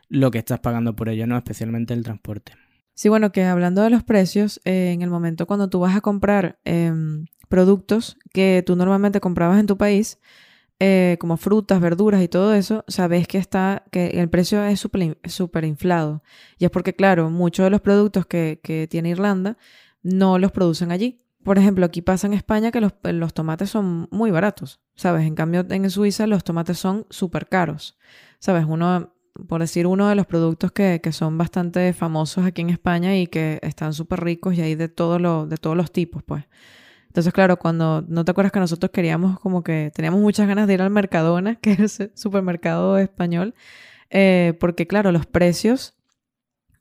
lo 0.09 0.31
que 0.31 0.39
estás 0.39 0.59
pagando 0.59 0.95
por 0.95 1.09
ello, 1.09 1.27
¿no? 1.27 1.37
Especialmente 1.37 1.93
el 1.93 2.03
transporte. 2.03 2.53
Sí, 2.97 3.09
bueno, 3.09 3.31
que 3.31 3.43
hablando 3.43 3.83
de 3.83 3.91
los 3.91 4.03
precios, 4.03 4.59
eh, 4.65 4.91
en 4.91 5.03
el 5.03 5.11
momento 5.11 5.45
cuando 5.45 5.69
tú 5.69 5.79
vas 5.79 5.95
a 5.95 6.01
comprar 6.01 6.59
em, 6.65 7.27
productos 7.47 8.17
que 8.33 8.63
tú 8.65 8.75
normalmente 8.75 9.19
comprabas 9.19 9.59
en 9.59 9.67
tu 9.67 9.77
país, 9.77 10.19
eh, 10.79 11.17
como 11.19 11.37
frutas, 11.37 11.79
verduras 11.79 12.23
y 12.23 12.27
todo 12.27 12.55
eso, 12.55 12.83
sabes 12.87 13.27
que 13.27 13.37
está, 13.37 13.83
que 13.91 14.07
el 14.19 14.31
precio 14.31 14.63
es 14.63 14.79
súper 14.79 15.63
inflado. 15.65 16.23
Y 16.57 16.65
es 16.65 16.71
porque, 16.71 16.95
claro, 16.95 17.29
muchos 17.29 17.65
de 17.65 17.69
los 17.69 17.81
productos 17.81 18.25
que, 18.25 18.61
que, 18.63 18.87
tiene 18.87 19.09
Irlanda 19.09 19.57
no 20.01 20.39
los 20.39 20.51
producen 20.51 20.91
allí. 20.91 21.21
Por 21.43 21.59
ejemplo, 21.59 21.85
aquí 21.85 22.01
pasa 22.01 22.25
en 22.25 22.33
España 22.33 22.71
que 22.71 22.81
los, 22.81 22.93
los 23.03 23.33
tomates 23.35 23.69
son 23.69 24.07
muy 24.09 24.31
baratos, 24.31 24.81
¿sabes? 24.95 25.27
En 25.27 25.35
cambio, 25.35 25.63
en 25.69 25.89
Suiza 25.91 26.25
los 26.25 26.43
tomates 26.43 26.79
son 26.79 27.05
súper 27.11 27.47
caros. 27.47 27.95
¿Sabes? 28.39 28.65
Uno 28.67 29.13
por 29.47 29.61
decir 29.61 29.87
uno 29.87 30.07
de 30.09 30.15
los 30.15 30.25
productos 30.25 30.71
que, 30.71 31.01
son 31.11 31.37
bastante 31.37 31.93
famosos 31.93 32.45
aquí 32.45 32.61
en 32.61 32.69
España 32.69 33.15
y 33.17 33.27
que 33.27 33.59
están 33.61 33.93
súper 33.93 34.21
ricos 34.23 34.55
y 34.55 34.61
hay 34.61 34.75
de, 34.75 34.87
de 34.87 34.89
todos 34.89 35.21
los 35.77 35.91
tipos, 35.91 36.23
pues. 36.23 36.45
Entonces, 37.07 37.33
claro, 37.33 37.57
cuando 37.57 38.03
no 38.07 38.25
te 38.25 38.31
acuerdas 38.31 38.51
que 38.51 38.59
nosotros 38.59 38.91
queríamos 38.91 39.39
como 39.39 39.63
que 39.63 39.91
teníamos 39.95 40.19
muchas 40.21 40.47
ganas 40.47 40.67
de 40.67 40.75
ir 40.75 40.81
al 40.81 40.91
Mercadona, 40.91 41.55
que 41.61 41.71
es 41.71 41.99
el 41.99 42.11
supermercado 42.15 42.97
español, 42.97 43.55
eh, 44.09 44.55
porque 44.59 44.87
claro, 44.87 45.11
los 45.11 45.25
precios 45.25 45.95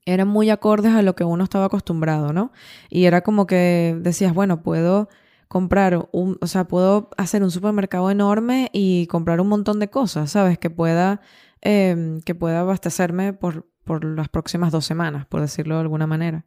eran 0.05 0.29
muy 0.29 0.51
acordes 0.51 0.93
a 0.93 1.03
lo 1.03 1.17
que 1.17 1.25
uno 1.25 1.43
estaba 1.43 1.67
acostumbrado, 1.67 2.33
¿no? 2.33 2.53
Y 2.91 3.07
era 3.07 3.23
como 3.23 3.47
que 3.47 3.97
decías, 4.01 4.35
bueno, 4.35 4.63
puedo 4.63 5.09
comprar 5.49 6.09
un, 6.13 6.39
o 6.41 6.47
sea, 6.47 6.65
puedo 6.65 7.11
hacer 7.17 7.43
un 7.43 7.51
supermercado 7.51 8.11
enorme 8.11 8.71
y 8.73 9.07
comprar 9.09 9.41
un 9.41 9.49
montón 9.49 9.81
de 9.81 9.89
cosas, 9.89 10.31
¿sabes? 10.31 10.59
Que 10.59 10.71
pueda 10.71 11.21
Em, 11.69 12.21
que 12.21 12.37
pueda 12.37 12.61
abastecerme 12.61 13.33
por, 13.33 13.67
por 13.83 14.05
las 14.05 14.29
próximas 14.29 14.71
dos 14.71 14.87
semanas, 14.87 15.27
por 15.27 15.41
decirlo 15.41 15.75
de 15.75 15.81
alguna 15.81 16.07
manera. 16.07 16.45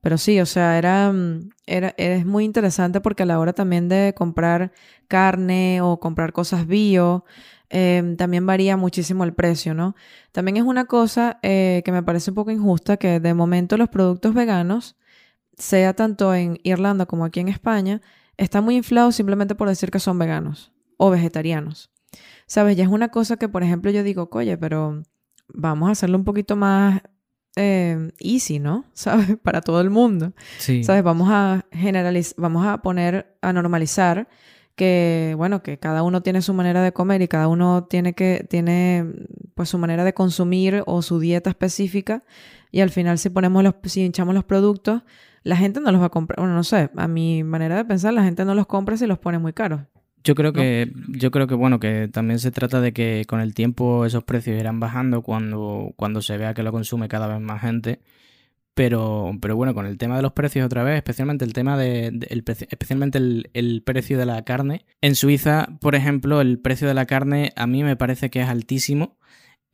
Pero 0.00 0.18
sí, 0.18 0.40
o 0.40 0.46
sea, 0.46 0.76
era, 0.76 1.12
mm, 1.12 1.50
era, 1.66 1.94
es 1.96 2.26
muy 2.26 2.44
interesante 2.44 3.00
porque 3.00 3.22
a 3.22 3.26
la 3.26 3.38
hora 3.38 3.52
también 3.52 3.88
de 3.88 4.12
comprar 4.16 4.72
carne 5.06 5.80
o 5.82 6.00
comprar 6.00 6.32
cosas 6.32 6.66
bio, 6.66 7.24
em, 7.70 8.16
también 8.16 8.44
varía 8.44 8.76
muchísimo 8.76 9.22
el 9.22 9.34
precio, 9.34 9.72
¿no? 9.72 9.94
También 10.32 10.56
es 10.56 10.64
una 10.64 10.86
cosa 10.86 11.38
eh, 11.44 11.82
que 11.84 11.92
me 11.92 12.02
parece 12.02 12.32
un 12.32 12.34
poco 12.34 12.50
injusta 12.50 12.96
que 12.96 13.20
de 13.20 13.34
momento 13.34 13.76
los 13.76 13.88
productos 13.88 14.34
veganos, 14.34 14.96
sea 15.56 15.94
tanto 15.94 16.34
en 16.34 16.58
Irlanda 16.64 17.06
como 17.06 17.24
aquí 17.24 17.38
en 17.38 17.48
España, 17.48 18.02
están 18.36 18.64
muy 18.64 18.76
inflados 18.76 19.14
simplemente 19.14 19.54
por 19.54 19.68
decir 19.68 19.92
que 19.92 20.00
son 20.00 20.18
veganos 20.18 20.72
o 20.96 21.10
vegetarianos. 21.10 21.90
¿Sabes? 22.46 22.76
Ya 22.76 22.84
es 22.84 22.90
una 22.90 23.08
cosa 23.08 23.36
que, 23.36 23.48
por 23.48 23.62
ejemplo, 23.62 23.90
yo 23.90 24.02
digo, 24.02 24.28
oye, 24.32 24.56
pero 24.56 25.02
vamos 25.48 25.88
a 25.88 25.92
hacerlo 25.92 26.16
un 26.16 26.24
poquito 26.24 26.56
más 26.56 27.02
eh, 27.56 28.12
easy, 28.18 28.58
¿no? 28.58 28.84
¿Sabes? 28.92 29.36
Para 29.42 29.60
todo 29.60 29.80
el 29.80 29.90
mundo. 29.90 30.32
Sí. 30.58 30.84
¿Sabes? 30.84 31.02
Vamos 31.02 31.28
a 31.30 31.66
generalizar, 31.72 32.34
vamos 32.38 32.66
a 32.66 32.82
poner, 32.82 33.36
a 33.42 33.52
normalizar 33.52 34.28
que, 34.76 35.34
bueno, 35.36 35.62
que 35.62 35.78
cada 35.78 36.02
uno 36.02 36.22
tiene 36.22 36.42
su 36.42 36.52
manera 36.52 36.82
de 36.82 36.92
comer 36.92 37.22
y 37.22 37.28
cada 37.28 37.48
uno 37.48 37.84
tiene 37.84 38.12
que, 38.12 38.46
tiene, 38.48 39.06
pues, 39.54 39.70
su 39.70 39.78
manera 39.78 40.04
de 40.04 40.14
consumir 40.14 40.82
o 40.86 41.02
su 41.02 41.18
dieta 41.18 41.50
específica. 41.50 42.22
Y 42.70 42.80
al 42.80 42.90
final, 42.90 43.18
si 43.18 43.30
ponemos 43.30 43.62
los, 43.64 43.74
si 43.84 44.04
hinchamos 44.04 44.34
los 44.34 44.44
productos, 44.44 45.02
la 45.42 45.56
gente 45.56 45.80
no 45.80 45.90
los 45.90 46.00
va 46.00 46.06
a 46.06 46.10
comprar. 46.10 46.40
Bueno, 46.40 46.54
no 46.54 46.64
sé, 46.64 46.90
a 46.94 47.08
mi 47.08 47.42
manera 47.42 47.76
de 47.76 47.84
pensar, 47.84 48.12
la 48.12 48.22
gente 48.22 48.44
no 48.44 48.54
los 48.54 48.66
compra 48.66 48.96
si 48.96 49.06
los 49.06 49.18
pone 49.18 49.38
muy 49.38 49.54
caros. 49.54 49.80
Yo 50.26 50.34
creo 50.34 50.52
que, 50.52 50.92
yo 51.08 51.30
creo 51.30 51.46
que 51.46 51.54
bueno, 51.54 51.78
que 51.78 52.08
también 52.08 52.38
se 52.40 52.50
trata 52.50 52.80
de 52.80 52.92
que 52.92 53.24
con 53.26 53.40
el 53.40 53.54
tiempo 53.54 54.04
esos 54.04 54.24
precios 54.24 54.58
irán 54.58 54.80
bajando 54.80 55.22
cuando, 55.22 55.92
cuando 55.96 56.20
se 56.20 56.36
vea 56.36 56.52
que 56.54 56.62
lo 56.62 56.72
consume 56.72 57.08
cada 57.08 57.26
vez 57.28 57.40
más 57.40 57.60
gente. 57.60 58.00
Pero, 58.74 59.30
pero 59.40 59.56
bueno, 59.56 59.72
con 59.72 59.86
el 59.86 59.96
tema 59.96 60.16
de 60.16 60.22
los 60.22 60.32
precios 60.32 60.66
otra 60.66 60.82
vez, 60.82 60.96
especialmente 60.96 61.46
el 61.46 61.54
tema 61.54 61.78
de, 61.78 62.10
de- 62.12 62.26
el 62.28 62.44
preci- 62.44 62.66
especialmente 62.70 63.16
el, 63.16 63.48
el 63.54 63.82
precio 63.82 64.18
de 64.18 64.26
la 64.26 64.42
carne. 64.44 64.84
En 65.00 65.14
Suiza, 65.14 65.68
por 65.80 65.94
ejemplo, 65.94 66.42
el 66.42 66.58
precio 66.58 66.86
de 66.86 66.92
la 66.92 67.06
carne 67.06 67.52
a 67.56 67.66
mí 67.66 67.82
me 67.84 67.96
parece 67.96 68.28
que 68.28 68.42
es 68.42 68.48
altísimo. 68.48 69.16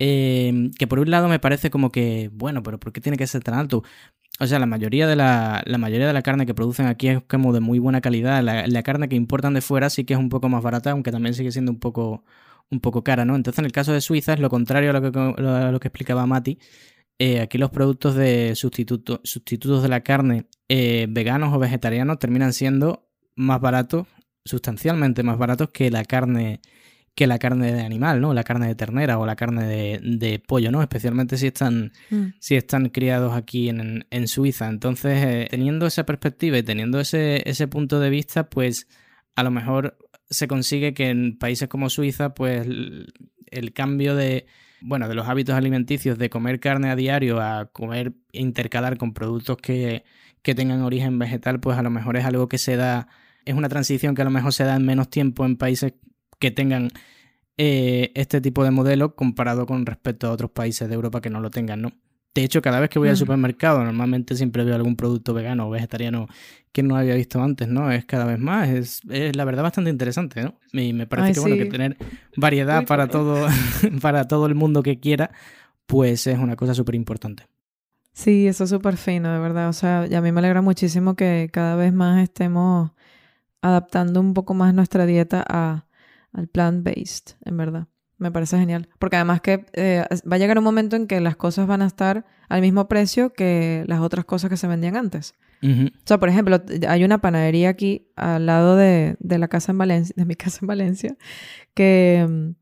Eh, 0.05 0.71
que 0.77 0.89
por 0.89 0.99
un 0.99 1.11
lado 1.13 1.29
me 1.29 1.39
parece 1.39 1.71
como 1.71 1.93
que, 1.93 2.29
bueno, 2.33 2.65
pero 2.65 2.81
¿por 2.81 2.93
qué 2.93 3.01
tiene 3.01 3.17
que 3.17 3.29
ser 3.29 3.45
tan 3.45 3.55
alto? 3.55 3.85
O 4.41 4.47
sea, 4.49 4.59
la 4.59 4.67
mayoría 4.67 5.07
de 5.07 5.15
la, 5.15 5.63
la 5.65 5.79
mayoría 5.79 6.09
de 6.09 6.13
la 6.13 6.23
carne 6.23 6.45
que 6.45 6.55
producen 6.55 6.87
aquí 6.87 7.07
es 7.07 7.23
como 7.29 7.53
de 7.53 7.61
muy 7.61 7.79
buena 7.79 8.01
calidad. 8.01 8.43
La, 8.43 8.83
carne 8.83 9.09
que 9.09 9.15
importan 9.15 9.55
de 9.55 9.61
fuera 9.61 9.91
sí 9.91 10.05
que 10.05 10.15
es 10.15 10.19
un 10.19 10.29
poco 10.29 10.49
más 10.49 10.61
barata, 10.61 10.91
aunque 10.91 11.13
también 11.13 11.35
sigue 11.35 11.53
siendo 11.53 11.71
un 11.71 11.79
poco, 11.79 12.25
un 12.69 12.81
poco 12.81 13.05
cara, 13.05 13.25
¿no? 13.25 13.37
Entonces, 13.37 13.61
en 13.61 13.65
el 13.67 13.71
caso 13.71 13.93
de 13.93 14.01
Suiza 14.01 14.33
es 14.33 14.41
lo 14.41 14.51
contrario 14.51 14.91
a 14.91 14.93
lo 14.95 15.03
que, 15.03 15.17
lo 15.39 15.79
que 15.79 15.87
explicaba 15.87 16.27
Mati. 16.27 16.59
Eh, 17.21 17.41
aquí 17.41 17.57
los 17.59 17.71
productos 17.71 18.17
de 18.17 18.57
sustituto- 18.57 19.21
sustitutos 19.23 19.85
de 19.85 19.89
la 19.89 20.01
carne 20.01 20.47
eh, 20.69 21.07
veganos 21.11 21.55
o 21.55 21.61
vegetarianos 21.61 22.19
terminan 22.19 22.53
siendo 22.53 23.09
más 23.37 23.61
baratos, 23.61 24.09
sustancialmente 24.45 25.23
más 25.23 25.39
baratos 25.39 25.69
que 25.71 25.93
la 25.93 26.05
carne 26.05 26.61
que 27.15 27.27
la 27.27 27.39
carne 27.39 27.73
de 27.73 27.83
animal, 27.83 28.21
¿no? 28.21 28.33
La 28.33 28.43
carne 28.43 28.67
de 28.67 28.75
ternera 28.75 29.19
o 29.19 29.27
la 29.27 29.37
carne 29.37 29.67
de, 29.67 30.01
de 30.03 30.39
pollo, 30.39 30.71
¿no? 30.71 30.81
Especialmente 30.81 31.37
si 31.37 31.49
están 31.49 31.93
si 32.39 32.57
están 32.57 32.89
criados 32.89 33.35
aquí 33.35 33.69
en, 33.69 34.07
en 34.11 34.29
Suiza. 34.29 34.69
Entonces, 34.69 35.23
eh, 35.23 35.47
teniendo 35.51 35.87
esa 35.87 36.07
perspectiva 36.07 36.57
y 36.57 36.63
teniendo 36.63 37.01
ese, 37.01 37.43
ese 37.49 37.69
punto 37.69 38.01
de 38.01 38.09
vista, 38.09 38.49
pues 38.49 38.89
a 39.35 39.43
lo 39.43 39.51
mejor 39.51 39.99
se 40.31 40.49
consigue 40.49 40.95
que 40.95 41.11
en 41.11 41.37
países 41.39 41.69
como 41.69 41.91
Suiza, 41.91 42.33
pues 42.33 42.67
el, 42.67 43.13
el 43.51 43.75
cambio 43.75 44.17
de, 44.17 44.47
bueno, 44.81 45.07
de 45.07 45.15
los 45.15 45.29
hábitos 45.29 45.55
alimenticios 45.55 46.17
de 46.17 46.31
comer 46.31 46.61
carne 46.61 46.89
a 46.89 46.97
diario 46.97 47.43
a 47.43 47.67
comer, 47.67 48.15
intercalar 48.33 48.97
con 48.97 49.13
productos 49.13 49.59
que, 49.59 50.05
que 50.41 50.55
tengan 50.55 50.81
origen 50.81 51.19
vegetal, 51.19 51.61
pues 51.61 51.77
a 51.77 51.83
lo 51.83 51.91
mejor 51.91 52.17
es 52.17 52.25
algo 52.25 52.49
que 52.49 52.57
se 52.57 52.77
da, 52.77 53.09
es 53.45 53.55
una 53.55 53.69
transición 53.69 54.15
que 54.15 54.23
a 54.23 54.25
lo 54.25 54.31
mejor 54.31 54.55
se 54.55 54.65
da 54.65 54.77
en 54.77 54.87
menos 54.87 55.11
tiempo 55.11 55.45
en 55.45 55.57
países 55.57 55.93
que 56.43 56.51
tengan 56.51 56.91
eh, 57.57 58.11
este 58.17 58.41
tipo 58.41 58.65
de 58.65 58.73
modelo 58.73 59.15
comparado 59.15 59.65
con 59.65 59.87
respecto 59.87 60.27
a 60.27 60.33
otros 60.33 60.51
países 60.51 60.89
de 60.89 60.95
Europa 60.97 61.21
que 61.21 61.31
no 61.31 61.41
lo 61.41 61.51
tengan, 61.51 61.81
¿no? 61.81 61.93
De 62.35 62.43
hecho, 62.43 62.63
cada 62.63 62.81
vez 62.81 62.91
que 62.91 62.99
voy 62.99 63.11
al 63.11 63.17
supermercado, 63.17 63.85
normalmente 63.85 64.35
siempre 64.35 64.65
veo 64.65 64.75
algún 64.75 64.97
producto 64.97 65.35
vegano 65.35 65.69
o 65.69 65.71
vegetariano 65.71 66.27
que 66.73 66.83
no 66.83 66.97
había 66.97 67.15
visto 67.15 67.41
antes, 67.41 67.69
¿no? 67.69 67.93
Es 67.93 68.07
cada 68.07 68.25
vez 68.25 68.41
más, 68.41 68.71
es, 68.71 69.03
es 69.09 69.37
la 69.37 69.45
verdad 69.45 69.63
bastante 69.63 69.91
interesante, 69.91 70.43
¿no? 70.43 70.59
Y 70.73 70.95
me 70.95 71.07
parece 71.07 71.29
Ay, 71.29 71.35
que, 71.35 71.41
bueno, 71.41 71.57
que 71.57 71.67
tener 71.67 71.97
variedad 72.37 72.87
para 72.87 73.07
todo, 73.07 73.47
para 74.01 74.27
todo 74.27 74.47
el 74.47 74.57
mundo 74.57 74.83
que 74.83 74.99
quiera, 74.99 75.31
pues 75.87 76.27
es 76.27 76.39
una 76.39 76.57
cosa 76.57 76.75
súper 76.75 76.97
importante. 76.97 77.47
Sí, 78.15 78.49
eso 78.49 78.65
es 78.65 78.71
súper 78.71 78.97
fino, 78.97 79.33
de 79.33 79.39
verdad. 79.39 79.69
O 79.69 79.75
sea, 79.75 80.09
y 80.11 80.15
a 80.15 80.21
mí 80.21 80.33
me 80.33 80.41
alegra 80.41 80.63
muchísimo 80.63 81.15
que 81.15 81.51
cada 81.53 81.77
vez 81.77 81.93
más 81.93 82.21
estemos 82.23 82.91
adaptando 83.61 84.21
un 84.21 84.35
poco 84.35 84.55
más 84.55 84.75
nuestra 84.75 85.07
dieta 85.07 85.45
a, 85.47 85.87
al 86.33 86.49
plant-based, 86.49 87.37
en 87.45 87.57
verdad. 87.57 87.89
Me 88.19 88.31
parece 88.31 88.57
genial. 88.59 88.89
Porque 88.99 89.17
además 89.17 89.41
que 89.41 89.67
eh, 89.73 90.05
va 90.31 90.37
a 90.37 90.39
llegar 90.39 90.57
un 90.57 90.65
momento 90.65 90.95
en 90.95 91.09
que 91.09 91.21
las 91.21 91.37
cosas 91.37 91.67
van 91.67 91.83
a 91.83 91.87
estar 91.87 92.25
al 92.49 92.61
mismo 92.61 92.87
precio 92.87 93.33
que 93.33 93.85
las 93.89 94.01
otras 94.01 94.25
cosas 94.25 94.49
que 94.49 94.57
se 94.57 94.69
vendían 94.69 94.97
antes. 94.97 95.35
Ujú. 95.63 95.87
O 95.87 96.01
sea, 96.05 96.19
por 96.19 96.29
ejemplo, 96.29 96.63
hay 96.89 97.05
una 97.05 97.21
panadería 97.21 97.71
aquí 97.71 98.09
al 98.17 98.47
lado 98.47 98.77
de, 98.77 99.17
de 99.19 99.39
la 99.39 99.49
casa 99.49 99.73
en 99.73 99.79
Valencia, 99.79 100.15
de 100.17 100.25
mi 100.25 100.35
casa 100.37 100.59
en 100.63 100.69
Valencia, 100.69 101.17
que, 101.75 102.55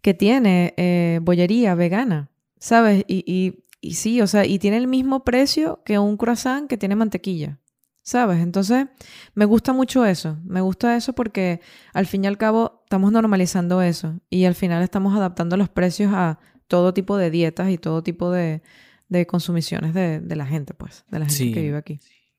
que 0.00 0.14
tiene 0.14 0.74
eh, 0.76 1.20
bollería 1.22 1.74
vegana, 1.74 2.30
¿sabes? 2.58 3.04
Y, 3.06 3.24
y, 3.26 3.64
y 3.80 3.94
sí, 3.94 4.20
o 4.20 4.26
sea, 4.26 4.44
y 4.44 4.58
tiene 4.58 4.76
el 4.76 4.88
mismo 4.88 5.24
precio 5.24 5.82
que 5.84 5.98
un 5.98 6.16
croissant 6.16 6.68
que 6.68 6.76
tiene 6.76 6.96
mantequilla, 6.96 7.60
¿sabes? 8.06 8.38
Entonces, 8.40 8.86
me 9.34 9.44
gusta 9.46 9.72
mucho 9.72 10.06
eso, 10.06 10.38
me 10.44 10.60
gusta 10.60 10.96
eso 10.96 11.12
porque 11.12 11.60
al 11.92 12.06
fin 12.06 12.22
y 12.22 12.28
al 12.28 12.38
cabo 12.38 12.82
estamos 12.84 13.10
normalizando 13.10 13.82
eso 13.82 14.20
y 14.30 14.44
al 14.44 14.54
final 14.54 14.84
estamos 14.84 15.16
adaptando 15.16 15.56
los 15.56 15.68
precios 15.68 16.12
a 16.14 16.38
todo 16.68 16.94
tipo 16.94 17.16
de 17.16 17.30
dietas 17.32 17.68
y 17.68 17.78
todo 17.78 18.04
tipo 18.04 18.30
de, 18.30 18.62
de 19.08 19.26
consumiciones 19.26 19.92
de, 19.92 20.20
de 20.20 20.36
la 20.36 20.46
gente, 20.46 20.72
pues, 20.72 21.04
de 21.10 21.18
la 21.18 21.24
gente 21.26 21.36
Sí. 21.44 21.52
que 21.52 21.62
vive 21.62 21.76
aquí. 21.78 21.98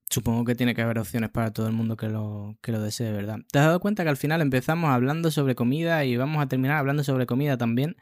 Supongo 0.09 0.45
que 0.45 0.55
tiene 0.55 0.73
que 0.73 0.81
haber 0.81 0.99
opciones 0.99 1.29
para 1.31 1.51
todo 1.51 1.67
el 1.67 1.73
mundo 1.73 1.97
que 1.97 2.07
lo, 2.07 2.57
que 2.61 2.71
lo 2.71 2.81
desee, 2.81 3.11
¿verdad? 3.11 3.39
¿Te 3.51 3.59
has 3.59 3.65
dado 3.65 3.81
cuenta 3.81 4.03
que 4.03 4.09
al 4.09 4.15
final 4.15 4.39
empezamos 4.39 4.89
hablando 4.89 5.31
sobre 5.31 5.53
comida 5.53 6.05
y 6.05 6.15
vamos 6.15 6.41
a 6.41 6.47
terminar 6.47 6.77
hablando 6.77 7.03
sobre 7.03 7.25
comida 7.25 7.57
también? 7.57 7.97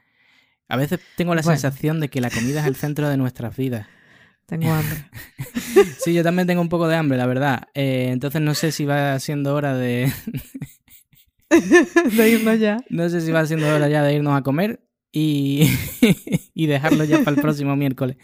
A 0.68 0.78
veces 0.78 1.00
tengo 1.18 1.34
la 1.34 1.42
Bueno. 1.42 1.58
sensación 1.58 2.00
de 2.00 2.10
que 2.10 2.22
la 2.22 2.30
comida 2.30 2.62
es 2.62 2.68
el 2.68 2.76
centro 2.76 3.10
de 3.10 3.18
nuestras 3.18 3.58
vidas. 3.58 3.88
Tengo 4.46 4.72
hambre. 4.72 5.06
Sí, 6.00 6.14
yo 6.14 6.24
también 6.24 6.48
tengo 6.48 6.62
un 6.62 6.70
poco 6.70 6.88
de 6.88 6.96
hambre, 6.96 7.18
la 7.18 7.26
verdad. 7.26 7.68
Eh, 7.74 8.10
entonces 8.12 8.42
no 8.42 8.54
sé 8.54 8.72
si 8.72 8.86
va 8.86 9.20
siendo 9.20 9.54
hora 9.54 9.76
de... 9.76 10.12
de 12.16 12.30
irnos 12.30 12.60
ya. 12.60 12.78
No 12.90 13.10
sé 13.10 13.22
si 13.22 13.32
va 13.32 13.46
siendo 13.46 13.68
hora 13.68 13.90
ya 13.90 14.04
de 14.04 14.14
irnos 14.14 14.38
a 14.38 14.42
comer 14.42 14.80
y, 15.12 15.70
y 16.54 16.68
dejarlo 16.68 17.04
ya 17.04 17.20
para 17.20 17.36
el 17.36 17.42
próximo 17.42 17.76
miércoles. 17.76 18.18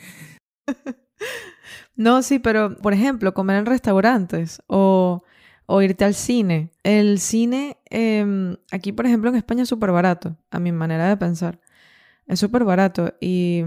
No, 1.96 2.22
sí, 2.22 2.40
pero 2.40 2.78
por 2.78 2.94
ejemplo, 2.94 3.34
comer 3.34 3.58
en 3.58 3.66
restaurantes 3.66 4.62
o, 4.68 5.24
o 5.66 5.82
irte 5.82 6.06
al 6.06 6.14
cine. 6.16 6.72
El 6.84 7.20
cine, 7.20 7.78
em, 7.90 8.58
aquí 8.72 8.92
por 8.92 9.06
ejemplo 9.06 9.30
en 9.30 9.36
España 9.36 9.64
es 9.64 9.70
súper 9.70 9.92
barato, 9.92 10.38
a 10.52 10.60
mi 10.60 10.72
manera 10.72 11.10
de 11.10 11.18
pensar. 11.18 11.60
Es 12.28 12.40
súper 12.40 12.64
barato 12.64 13.14
y, 13.20 13.64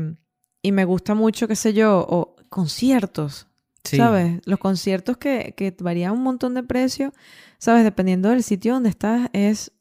y 0.62 0.72
me 0.72 0.84
gusta 0.84 1.14
mucho, 1.14 1.46
qué 1.46 1.56
sé 1.56 1.74
yo, 1.74 2.04
o 2.08 2.33
conciertos, 2.54 3.48
Sí. 3.82 3.98
¿sabes? 3.98 4.40
Los 4.46 4.58
conciertos 4.60 5.18
que, 5.18 5.54
que 5.56 5.74
varían 5.80 6.12
un 6.12 6.22
montón 6.22 6.54
de 6.54 6.62
precio, 6.62 7.12
¿sabes? 7.58 7.84
Dependiendo 7.84 8.30
del 8.30 8.42
sitio 8.42 8.72
donde 8.72 8.88
estás, 8.88 9.28
es, 9.34 9.72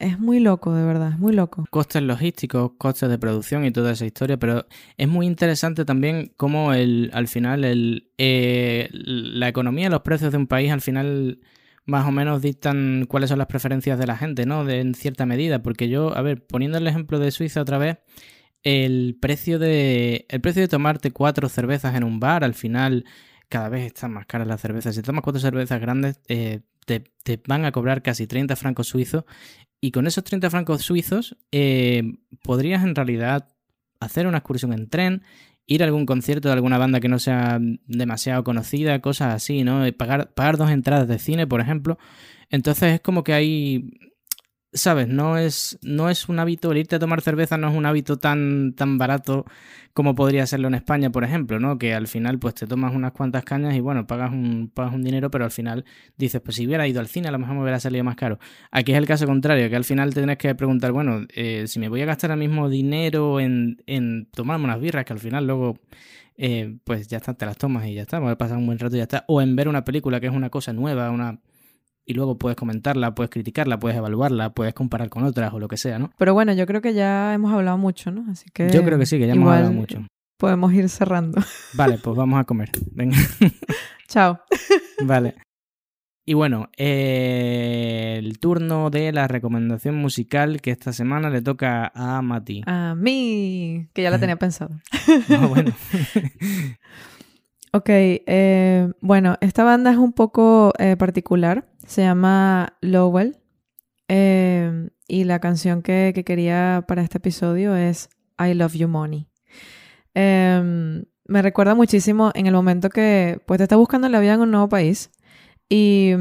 es 0.00 0.18
muy 0.18 0.40
loco, 0.40 0.74
de 0.74 0.84
verdad, 0.84 1.10
es 1.12 1.18
muy 1.20 1.32
loco. 1.32 1.64
costes 1.70 2.02
logísticos, 2.02 2.72
costes 2.78 3.08
de 3.08 3.18
producción 3.18 3.64
y 3.64 3.70
toda 3.70 3.92
esa 3.92 4.06
historia, 4.06 4.38
pero 4.38 4.66
es 4.96 5.06
muy 5.06 5.26
interesante 5.26 5.84
también 5.84 6.32
cómo 6.36 6.72
el, 6.72 7.10
al 7.12 7.28
final 7.28 7.62
el, 7.64 8.10
eh, 8.18 8.88
la 8.92 9.46
economía 9.48 9.88
los 9.88 10.00
precios 10.00 10.32
de 10.32 10.38
un 10.38 10.48
país 10.48 10.72
al 10.72 10.80
final 10.80 11.38
más 11.84 12.06
o 12.08 12.10
menos 12.10 12.42
dictan 12.42 13.06
cuáles 13.08 13.28
son 13.28 13.38
las 13.38 13.46
preferencias 13.48 13.98
de 13.98 14.06
la 14.06 14.16
gente, 14.16 14.46
¿no? 14.46 14.64
De, 14.64 14.80
en 14.80 14.94
cierta 14.94 15.26
medida, 15.26 15.62
porque 15.62 15.88
yo, 15.88 16.16
a 16.16 16.22
ver, 16.22 16.44
poniendo 16.44 16.78
el 16.78 16.86
ejemplo 16.88 17.18
de 17.20 17.30
Suiza 17.30 17.60
otra 17.60 17.78
vez, 17.78 17.98
el 18.62 19.16
precio 19.20 19.58
de 19.58 20.26
el 20.28 20.40
precio 20.40 20.62
de 20.62 20.68
tomarte 20.68 21.10
cuatro 21.10 21.48
cervezas 21.48 21.94
en 21.94 22.04
un 22.04 22.20
bar 22.20 22.44
al 22.44 22.54
final 22.54 23.04
cada 23.48 23.68
vez 23.68 23.86
están 23.86 24.12
más 24.12 24.26
caras 24.26 24.46
las 24.46 24.60
cervezas. 24.60 24.94
Si 24.94 25.02
tomas 25.02 25.22
cuatro 25.22 25.40
cervezas 25.40 25.80
grandes 25.80 26.20
eh, 26.28 26.60
te, 26.86 27.00
te 27.22 27.40
van 27.46 27.64
a 27.64 27.72
cobrar 27.72 28.02
casi 28.02 28.26
30 28.26 28.56
francos 28.56 28.88
suizos 28.88 29.24
y 29.80 29.90
con 29.90 30.06
esos 30.06 30.24
30 30.24 30.48
francos 30.48 30.82
suizos 30.82 31.36
eh, 31.50 32.02
podrías 32.42 32.84
en 32.84 32.94
realidad 32.94 33.48
hacer 33.98 34.26
una 34.26 34.38
excursión 34.38 34.72
en 34.72 34.88
tren, 34.88 35.22
ir 35.66 35.82
a 35.82 35.86
algún 35.86 36.06
concierto 36.06 36.48
de 36.48 36.54
alguna 36.54 36.78
banda 36.78 37.00
que 37.00 37.08
no 37.08 37.18
sea 37.18 37.58
demasiado 37.60 38.44
conocida, 38.44 39.00
cosas 39.00 39.34
así, 39.34 39.64
¿no? 39.64 39.84
Pagar, 39.96 40.32
pagar 40.34 40.56
dos 40.56 40.70
entradas 40.70 41.08
de 41.08 41.18
cine, 41.18 41.46
por 41.46 41.60
ejemplo. 41.60 41.98
Entonces 42.50 42.94
es 42.94 43.00
como 43.00 43.24
que 43.24 43.32
hay... 43.32 44.11
¿Sabes? 44.74 45.06
No 45.06 45.36
es, 45.36 45.78
no 45.82 46.08
es 46.08 46.30
un 46.30 46.38
hábito, 46.38 46.72
el 46.72 46.78
irte 46.78 46.96
a 46.96 46.98
tomar 46.98 47.20
cerveza 47.20 47.58
no 47.58 47.68
es 47.68 47.76
un 47.76 47.84
hábito 47.84 48.16
tan, 48.16 48.72
tan 48.72 48.96
barato 48.96 49.44
como 49.92 50.14
podría 50.14 50.46
serlo 50.46 50.68
en 50.68 50.74
España, 50.74 51.10
por 51.10 51.24
ejemplo, 51.24 51.60
¿no? 51.60 51.76
Que 51.76 51.92
al 51.92 52.06
final 52.08 52.38
pues 52.38 52.54
te 52.54 52.66
tomas 52.66 52.94
unas 52.94 53.12
cuantas 53.12 53.44
cañas 53.44 53.74
y 53.74 53.80
bueno, 53.80 54.06
pagas 54.06 54.32
un, 54.32 54.70
pagas 54.72 54.94
un 54.94 55.02
dinero, 55.02 55.30
pero 55.30 55.44
al 55.44 55.50
final 55.50 55.84
dices, 56.16 56.40
pues 56.40 56.56
si 56.56 56.66
hubiera 56.66 56.88
ido 56.88 57.00
al 57.00 57.08
cine 57.08 57.28
a 57.28 57.32
lo 57.32 57.38
mejor 57.38 57.56
me 57.56 57.62
hubiera 57.62 57.80
salido 57.80 58.02
más 58.02 58.16
caro. 58.16 58.38
Aquí 58.70 58.92
es 58.92 58.98
el 58.98 59.06
caso 59.06 59.26
contrario, 59.26 59.68
que 59.68 59.76
al 59.76 59.84
final 59.84 60.14
te 60.14 60.20
tienes 60.20 60.38
que 60.38 60.54
preguntar, 60.54 60.92
bueno, 60.92 61.26
eh, 61.34 61.64
si 61.66 61.78
me 61.78 61.90
voy 61.90 62.00
a 62.00 62.06
gastar 62.06 62.30
el 62.30 62.38
mismo 62.38 62.70
dinero 62.70 63.40
en, 63.40 63.82
en 63.86 64.26
tomarme 64.32 64.64
unas 64.64 64.80
birras, 64.80 65.04
que 65.04 65.12
al 65.12 65.18
final 65.18 65.46
luego, 65.46 65.78
eh, 66.38 66.78
pues 66.84 67.08
ya 67.08 67.18
está, 67.18 67.34
te 67.34 67.44
las 67.44 67.58
tomas 67.58 67.86
y 67.86 67.94
ya 67.94 68.02
está, 68.02 68.16
a 68.16 68.38
pasar 68.38 68.56
un 68.56 68.64
buen 68.64 68.78
rato 68.78 68.96
y 68.96 68.98
ya 68.98 69.04
está. 69.04 69.26
O 69.28 69.42
en 69.42 69.54
ver 69.54 69.68
una 69.68 69.84
película 69.84 70.18
que 70.18 70.28
es 70.28 70.32
una 70.32 70.48
cosa 70.48 70.72
nueva, 70.72 71.10
una 71.10 71.40
y 72.04 72.14
luego 72.14 72.36
puedes 72.38 72.56
comentarla, 72.56 73.14
puedes 73.14 73.30
criticarla, 73.30 73.78
puedes 73.78 73.96
evaluarla, 73.96 74.50
puedes 74.50 74.74
comparar 74.74 75.08
con 75.08 75.24
otras 75.24 75.52
o 75.54 75.58
lo 75.60 75.68
que 75.68 75.76
sea, 75.76 75.98
¿no? 75.98 76.10
Pero 76.18 76.34
bueno, 76.34 76.52
yo 76.52 76.66
creo 76.66 76.80
que 76.80 76.94
ya 76.94 77.32
hemos 77.34 77.52
hablado 77.52 77.78
mucho, 77.78 78.10
¿no? 78.10 78.24
Así 78.30 78.46
que 78.52 78.70
Yo 78.70 78.84
creo 78.84 78.98
que 78.98 79.06
sí, 79.06 79.18
que 79.18 79.26
ya 79.26 79.34
hemos 79.34 79.52
hablado 79.52 79.72
mucho. 79.72 80.04
podemos 80.36 80.72
ir 80.72 80.88
cerrando. 80.88 81.40
Vale, 81.74 81.98
pues 81.98 82.16
vamos 82.16 82.40
a 82.40 82.44
comer. 82.44 82.70
Venga. 82.92 83.16
Chao. 84.08 84.40
Vale. 85.04 85.34
Y 86.24 86.34
bueno, 86.34 86.68
eh, 86.76 88.14
el 88.18 88.38
turno 88.38 88.90
de 88.90 89.10
la 89.10 89.26
recomendación 89.26 89.96
musical 89.96 90.60
que 90.60 90.70
esta 90.70 90.92
semana 90.92 91.30
le 91.30 91.42
toca 91.42 91.90
a 91.94 92.22
Mati. 92.22 92.62
A 92.66 92.94
mí, 92.94 93.88
que 93.92 94.02
ya 94.02 94.10
la 94.10 94.20
tenía 94.20 94.36
pensado. 94.36 94.78
Ah, 95.30 95.46
bueno. 95.48 95.72
Ok, 97.74 97.88
eh, 97.88 98.92
bueno, 99.00 99.36
esta 99.40 99.64
banda 99.64 99.90
es 99.90 99.96
un 99.96 100.12
poco 100.12 100.72
eh, 100.78 100.96
particular. 100.96 101.66
Se 101.86 102.02
llama 102.02 102.76
Lowell. 102.80 103.38
eh, 104.08 104.90
y 105.08 105.24
la 105.24 105.40
canción 105.40 105.82
que, 105.82 106.12
que 106.14 106.24
quería 106.24 106.84
para 106.88 107.02
este 107.02 107.18
episodio 107.18 107.76
es 107.76 108.10
I 108.38 108.54
Love 108.54 108.74
You 108.74 108.88
Money. 108.88 109.28
Eh, 110.14 111.02
me 111.26 111.42
recuerda 111.42 111.74
muchísimo 111.74 112.30
en 112.34 112.46
el 112.46 112.54
momento 112.54 112.90
que 112.90 113.40
pues 113.46 113.58
te 113.58 113.64
estás 113.64 113.78
buscando 113.78 114.08
la 114.08 114.20
vida 114.20 114.34
en 114.34 114.40
un 114.42 114.50
nuevo 114.50 114.68
país 114.68 115.10
y, 115.68 116.12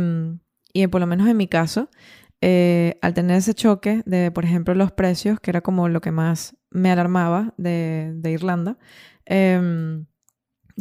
y 0.74 0.88
por 0.88 1.02
lo 1.02 1.08
menos 1.08 1.28
en 1.30 1.38
mi 1.38 1.48
caso, 1.48 1.90
eh, 2.42 2.98
al 3.02 3.14
tener 3.14 3.38
ese 3.38 3.54
choque 3.54 4.04
de, 4.06 4.32
por 4.32 4.46
ejemplo, 4.46 4.74
los 4.76 4.92
precios, 4.92 5.40
que 5.40 5.52
era 5.52 5.62
como 5.62 5.90
lo 5.90 6.02
que 6.02 6.12
más 6.12 6.56
me 6.70 6.92
alarmaba 6.92 7.54
de, 7.58 8.14
de 8.16 8.32
Irlanda, 8.32 8.78
em, 9.26 10.06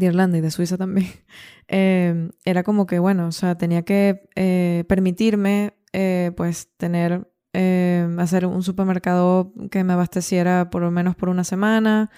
de 0.01 0.07
Irlanda 0.07 0.39
y 0.39 0.41
de 0.41 0.51
Suiza 0.51 0.77
también, 0.77 1.09
em, 1.69 2.31
era 2.45 2.63
como 2.65 2.87
que, 2.87 2.99
bueno, 2.99 3.29
o 3.29 3.33
sea, 3.33 3.57
tenía 3.57 3.83
que 3.83 4.29
eh, 4.35 4.85
permitirme, 4.89 5.75
eh, 5.93 6.33
pues, 6.37 6.69
tener, 6.77 7.29
em, 7.53 8.19
hacer 8.19 8.47
un 8.47 8.63
supermercado 8.63 9.53
que 9.71 9.85
me 9.85 9.93
abasteciera 9.93 10.71
por 10.71 10.83
lo 10.83 10.91
menos 10.91 11.17
por 11.17 11.29
una 11.29 11.45
semana, 11.45 12.11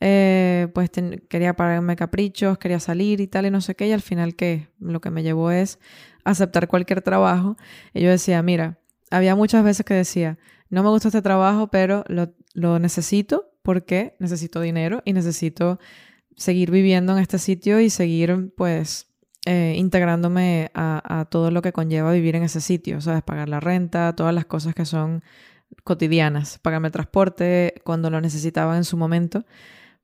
eh, 0.00 0.68
pues 0.74 0.90
quería 1.28 1.54
pagarme 1.54 1.96
caprichos, 1.96 2.58
quería 2.58 2.80
salir 2.80 3.20
y 3.20 3.26
tal 3.26 3.46
y 3.46 3.50
no 3.50 3.60
sé 3.60 3.74
qué, 3.74 3.88
y 3.88 3.92
al 3.92 4.02
final, 4.02 4.34
¿qué? 4.36 4.68
Lo 4.78 5.00
que 5.00 5.10
me 5.10 5.22
llevó 5.22 5.50
es 5.50 5.78
aceptar 6.24 6.68
cualquier 6.68 7.02
trabajo. 7.02 7.56
Y 7.94 8.02
yo 8.02 8.10
decía, 8.10 8.42
mira, 8.42 8.78
había 9.10 9.34
muchas 9.34 9.64
veces 9.64 9.84
que 9.86 9.94
decía, 9.94 10.38
no 10.70 10.82
me 10.82 10.90
gusta 10.90 11.08
este 11.08 11.22
trabajo, 11.22 11.68
pero 11.68 12.04
lo 12.54 12.78
necesito 12.78 13.50
porque 13.62 14.16
necesito 14.18 14.60
dinero 14.60 15.02
y 15.04 15.12
necesito 15.12 15.78
seguir 16.38 16.70
viviendo 16.70 17.12
en 17.12 17.18
este 17.18 17.38
sitio 17.38 17.80
y 17.80 17.90
seguir, 17.90 18.54
pues, 18.56 19.08
eh, 19.44 19.74
integrándome 19.76 20.70
a, 20.74 21.26
todo 21.30 21.50
lo 21.50 21.62
que 21.62 21.72
conlleva 21.72 22.12
vivir 22.12 22.36
en 22.36 22.44
ese 22.44 22.60
sitio, 22.60 23.00
¿sabes? 23.00 23.22
Pagar 23.22 23.48
la 23.48 23.60
renta, 23.60 24.14
todas 24.14 24.34
las 24.34 24.46
cosas 24.46 24.74
que 24.74 24.84
son 24.84 25.22
cotidianas, 25.84 26.58
pagarme 26.58 26.90
transporte 26.90 27.74
cuando 27.84 28.10
lo 28.10 28.20
necesitaba 28.20 28.76
en 28.76 28.84
su 28.84 28.96
momento. 28.96 29.44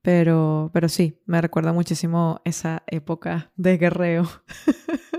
Pero, 0.03 0.71
pero 0.75 0.89
sí, 0.89 1.21
me 1.25 1.41
recuerda 1.41 1.73
muchísimo 1.73 2.41
esa 2.45 2.83
época 2.87 3.53
de 3.57 3.79
guerreo. 3.79 4.29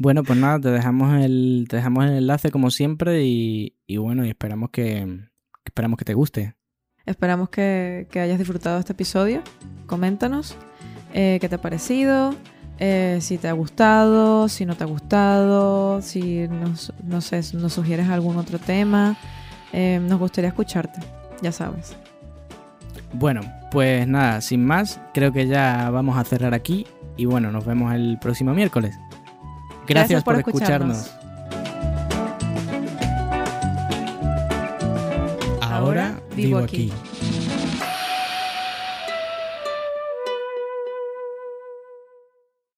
Bueno, 0.00 0.22
pues 0.22 0.38
nada, 0.38 0.60
te 0.60 0.70
dejamos 0.70 1.12
el, 1.24 1.66
te 1.68 1.74
dejamos 1.74 2.04
el 2.04 2.12
enlace 2.12 2.52
como 2.52 2.70
siempre 2.70 3.24
y, 3.24 3.76
y 3.84 3.96
bueno, 3.96 4.24
y 4.24 4.28
esperamos 4.28 4.70
que, 4.70 5.28
esperamos 5.64 5.98
que 5.98 6.04
te 6.04 6.14
guste. 6.14 6.54
Esperamos 7.08 7.48
que, 7.48 8.06
que 8.10 8.20
hayas 8.20 8.38
disfrutado 8.38 8.78
este 8.78 8.92
episodio. 8.92 9.42
Coméntanos 9.86 10.56
eh, 11.14 11.38
qué 11.40 11.48
te 11.48 11.54
ha 11.54 11.60
parecido, 11.60 12.34
eh, 12.78 13.18
si 13.22 13.38
te 13.38 13.48
ha 13.48 13.52
gustado, 13.52 14.48
si 14.48 14.66
no 14.66 14.76
te 14.76 14.84
ha 14.84 14.86
gustado, 14.86 16.02
si 16.02 16.46
nos, 16.48 16.92
no 17.02 17.22
sé, 17.22 17.40
nos 17.54 17.72
sugieres 17.72 18.10
algún 18.10 18.36
otro 18.36 18.58
tema. 18.58 19.16
Eh, 19.72 20.00
nos 20.02 20.18
gustaría 20.18 20.48
escucharte, 20.48 21.00
ya 21.40 21.50
sabes. 21.50 21.96
Bueno, 23.14 23.40
pues 23.70 24.06
nada, 24.06 24.42
sin 24.42 24.66
más, 24.66 25.00
creo 25.14 25.32
que 25.32 25.46
ya 25.46 25.88
vamos 25.90 26.18
a 26.18 26.24
cerrar 26.24 26.52
aquí 26.52 26.86
y 27.16 27.24
bueno, 27.24 27.50
nos 27.50 27.64
vemos 27.64 27.94
el 27.94 28.18
próximo 28.20 28.52
miércoles. 28.52 28.94
Gracias, 29.86 29.88
Gracias 29.88 30.24
por 30.24 30.34
por, 30.34 30.40
escucharnos. 30.40 31.10
Ahora 35.78 36.20
vivo 36.34 36.58
aquí. 36.58 36.92